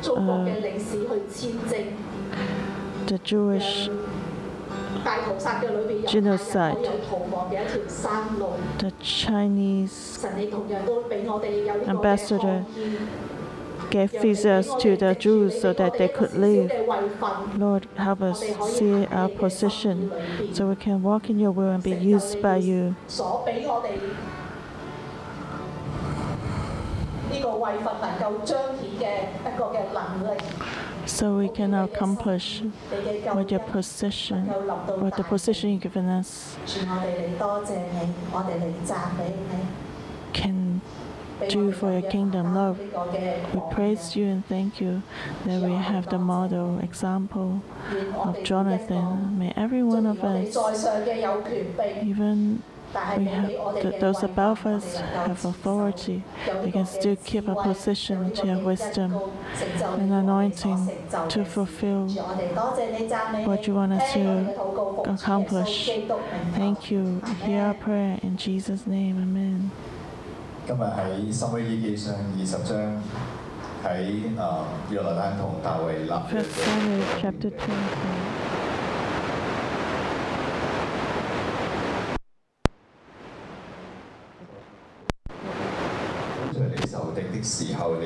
[0.01, 1.85] 中国嘅领事去签证。
[3.07, 3.89] the Jewish
[5.03, 8.51] 大屠杀嘅里边有 Genocide 可以有逃亡嘅一条山路。
[8.77, 12.97] the Chinese 神你同样都俾我哋有呢个嘅 Ambassador 看见
[13.89, 16.69] gave visas to the Jews so that they could live.
[16.69, 18.41] 嘅位份， Lord, help us
[18.77, 20.09] see our position
[20.53, 22.93] so we can walk in your will and be used by you.
[27.35, 29.05] 呢个位份能够彰显嘅
[29.45, 30.39] 一个嘅能力，
[31.05, 35.81] So we can accomplish 你嘅救 what your 恩 position, 能够临到 what the 大 position you've
[35.81, 39.53] given us 主我哋嚟多谢你，我哋嚟赞美你。
[40.33, 40.79] can
[41.39, 42.91] 俾我 do 哋 for your 有 kingdom 呢 love.
[42.91, 45.01] 个嘅 We 榜 praise you and thank you
[45.47, 47.59] that we have the model example
[47.91, 49.39] 愿我 of 哋 Jonathan.
[49.39, 52.59] May every 每 one 一个 of 虽然我哋 us, 在上嘅有权柄， even 但系 we 你
[52.95, 53.17] have
[53.47, 56.21] 俾我哋 th- 嘅 those 位份 above 我哋 us 能够 have 持守 authority.
[56.47, 58.51] 有呢 We 个 can 嘅 still 智 keep our 慧 position 有呢 to 个 have
[58.51, 64.13] 嘅恩 wisdom 膏成就 and 你我哋所 anointing 成就 to 嘅事 fulfill 主我哋多谢你赞美你 what you want us
[64.13, 65.85] 听我哋 to 嘅祷告奉主耶稣 accomplish.
[65.85, 67.21] 基督名求 Thank you.
[67.45, 69.15] Hear our prayer in Jesus' name.
[69.17, 69.69] Amen.
[70.67, 73.01] 今日喺《撒母耳记上》二十章，
[73.83, 77.61] 喺诶约拿单同大卫立约 First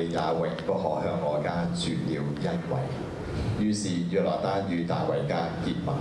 [0.00, 2.80] 你也永不可向我家绝了恩惠。
[3.60, 5.94] 于是约拿单与大卫家结盟。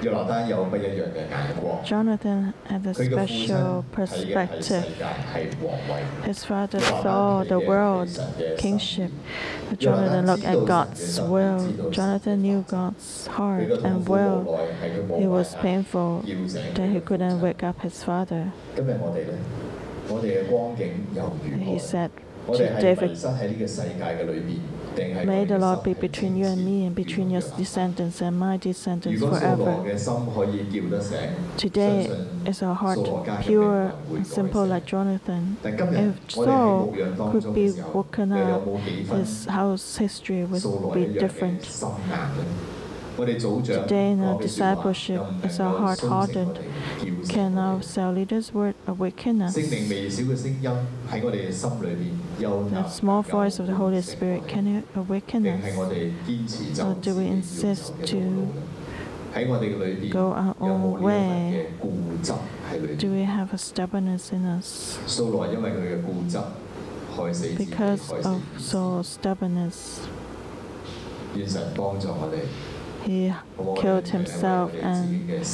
[0.00, 4.82] 约拿单有不一样嘅眼光， Jonathan had a 佢嘅父亲 special 睇嘅系世 perspective.
[4.96, 5.04] 界
[5.34, 6.32] 系皇位。
[6.32, 8.08] His father saw the world
[8.56, 9.10] kingship,
[9.68, 11.90] but Jonathan looked at God's will.
[11.90, 14.44] Jonathan knew God's 佢 heart 嘅痛 and 苦无 will.
[14.44, 18.44] 奈系佢冇 It was 办法 painful 叫醒 that he 佢嘅父 couldn't 亲 wake up his father.
[18.76, 19.34] 今日我哋咧，
[20.08, 21.78] 我哋嘅光景又如 He 何？
[21.78, 22.10] said
[22.46, 24.58] 我 to 哋系迷 David, 失喺呢个世界嘅里边，
[24.96, 27.28] 定系 May the 我哋嘅 Lord 心 be 系 between you and 正 me and 直 between
[27.28, 29.84] your 如同约拿 descendants and my 如 descendants 果扫罗 forever.
[29.84, 31.18] 嘅心可以叫得醒，
[31.58, 35.42] Today 相信 is our heart 扫罗家嘅命 pure 运会 and 改 simple 写 like Jonathan.
[35.62, 39.98] 但今日 If 我哋喺 Saul 牧养当 could 中 be 嘅时候， woken 又有 up, 冇几分 his house
[39.98, 41.84] history 扫 would 罗 be 一样嘅 different.
[43.15, 46.59] Today in our discipleship is our heart hardened.
[47.29, 49.53] Can our cell leaders' word awaken us?
[49.53, 49.69] The
[52.89, 55.77] small voice of the Holy Spirit, can it awaken us?
[56.79, 58.51] Or do we insist to
[60.09, 61.67] go our own way?
[62.97, 64.97] Do we have a stubbornness in us?
[67.57, 70.07] Because of Saul's stubbornness
[73.05, 73.33] he
[73.75, 75.45] killed himself and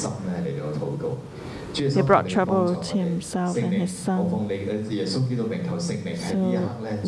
[1.74, 4.48] he brought trouble to himself and his son.
[6.16, 6.36] So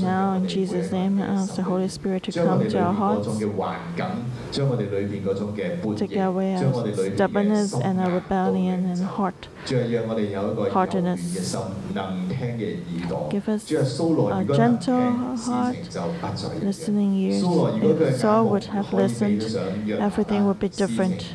[0.01, 3.29] now in Jesus' name, I ask the Holy Spirit to come to our hearts,
[5.99, 9.49] take away our stubbornness and our rebellion and heart,
[10.71, 11.55] hardness.
[13.31, 15.77] Give us a gentle heart,
[16.63, 17.45] listening ears.
[17.45, 19.43] If Saul would have listened,
[19.91, 21.27] everything would be different.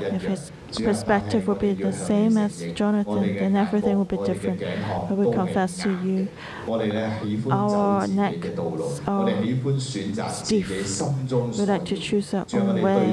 [0.00, 4.60] If his perspective will be the same as Jonathan, then everything will be different.
[5.08, 6.28] But we confess to you,
[7.50, 8.48] our necks
[9.06, 9.30] are
[10.30, 10.70] stiff.
[11.58, 13.06] We like to choose our own way.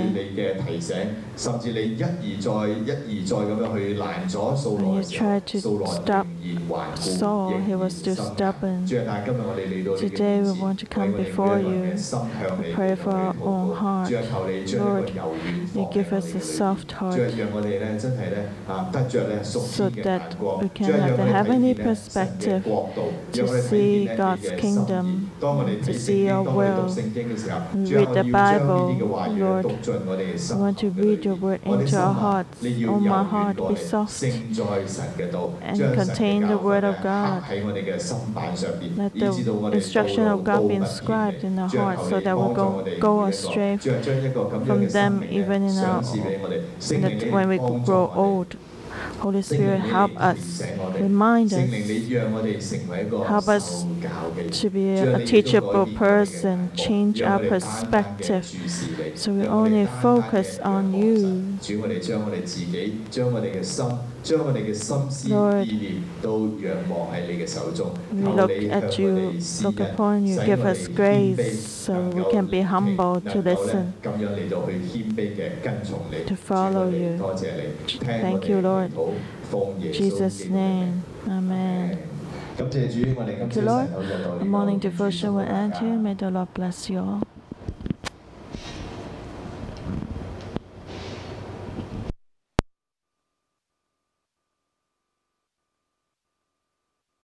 [4.65, 6.27] When you try to stop
[6.95, 8.85] Saul, he was still stubborn.
[8.85, 11.95] Today we want to come before you.
[12.59, 14.11] We pray for our own heart.
[14.11, 15.11] Lord,
[15.75, 17.19] you give us a soft heart
[19.43, 22.63] so that we can have a heavenly perspective
[23.33, 28.93] to see God's kingdom to see your will, read the Bible,
[29.29, 29.65] Lord.
[29.65, 32.63] We want to read your word into our hearts.
[32.87, 34.21] Oh, my heart, be soft.
[34.23, 37.43] And contain the word of God.
[38.97, 43.23] Let the instruction of God be inscribed in our hearts so that we go, go
[43.23, 46.03] astray from them even in our,
[46.91, 48.55] in the, when we grow old.
[49.21, 52.03] Holy Spirit, help us, remind us,
[53.21, 53.87] help us
[54.51, 58.47] to be a teachable person, change our perspective.
[59.13, 61.59] so we only focus on you.
[64.22, 70.34] 神主，我哋将我哋自己，将我哋嘅心，将我哋嘅心思 Lord 意念都仰望喺你嘅手中， We 求 look 你向 at 我 you, 哋施 look 恩 upon you,
[70.34, 73.20] 使 give 我哋 us 谦 grace 卑 so 能 we 够 can be 聆听 humble
[73.20, 73.84] to 能够咧 listen.
[74.02, 78.88] 咁样嚟到去谦卑嘅跟从你 to 主我 follow 哋 you 多谢你，听 Thank 我 you, 哋 Lord.
[78.88, 79.08] 祈祷
[79.50, 81.02] 奉耶稣 Jesus' 基督嘅名 name.
[81.28, 81.96] Amen.
[82.58, 83.86] 感谢主，我哋今 Thank 朝 you, 晨 Lord.
[83.86, 86.00] 祷就到呢 A 度 morning 愿主 devotion 祝福 will 大 end 家 here.
[86.00, 87.20] May the Lord bless you all.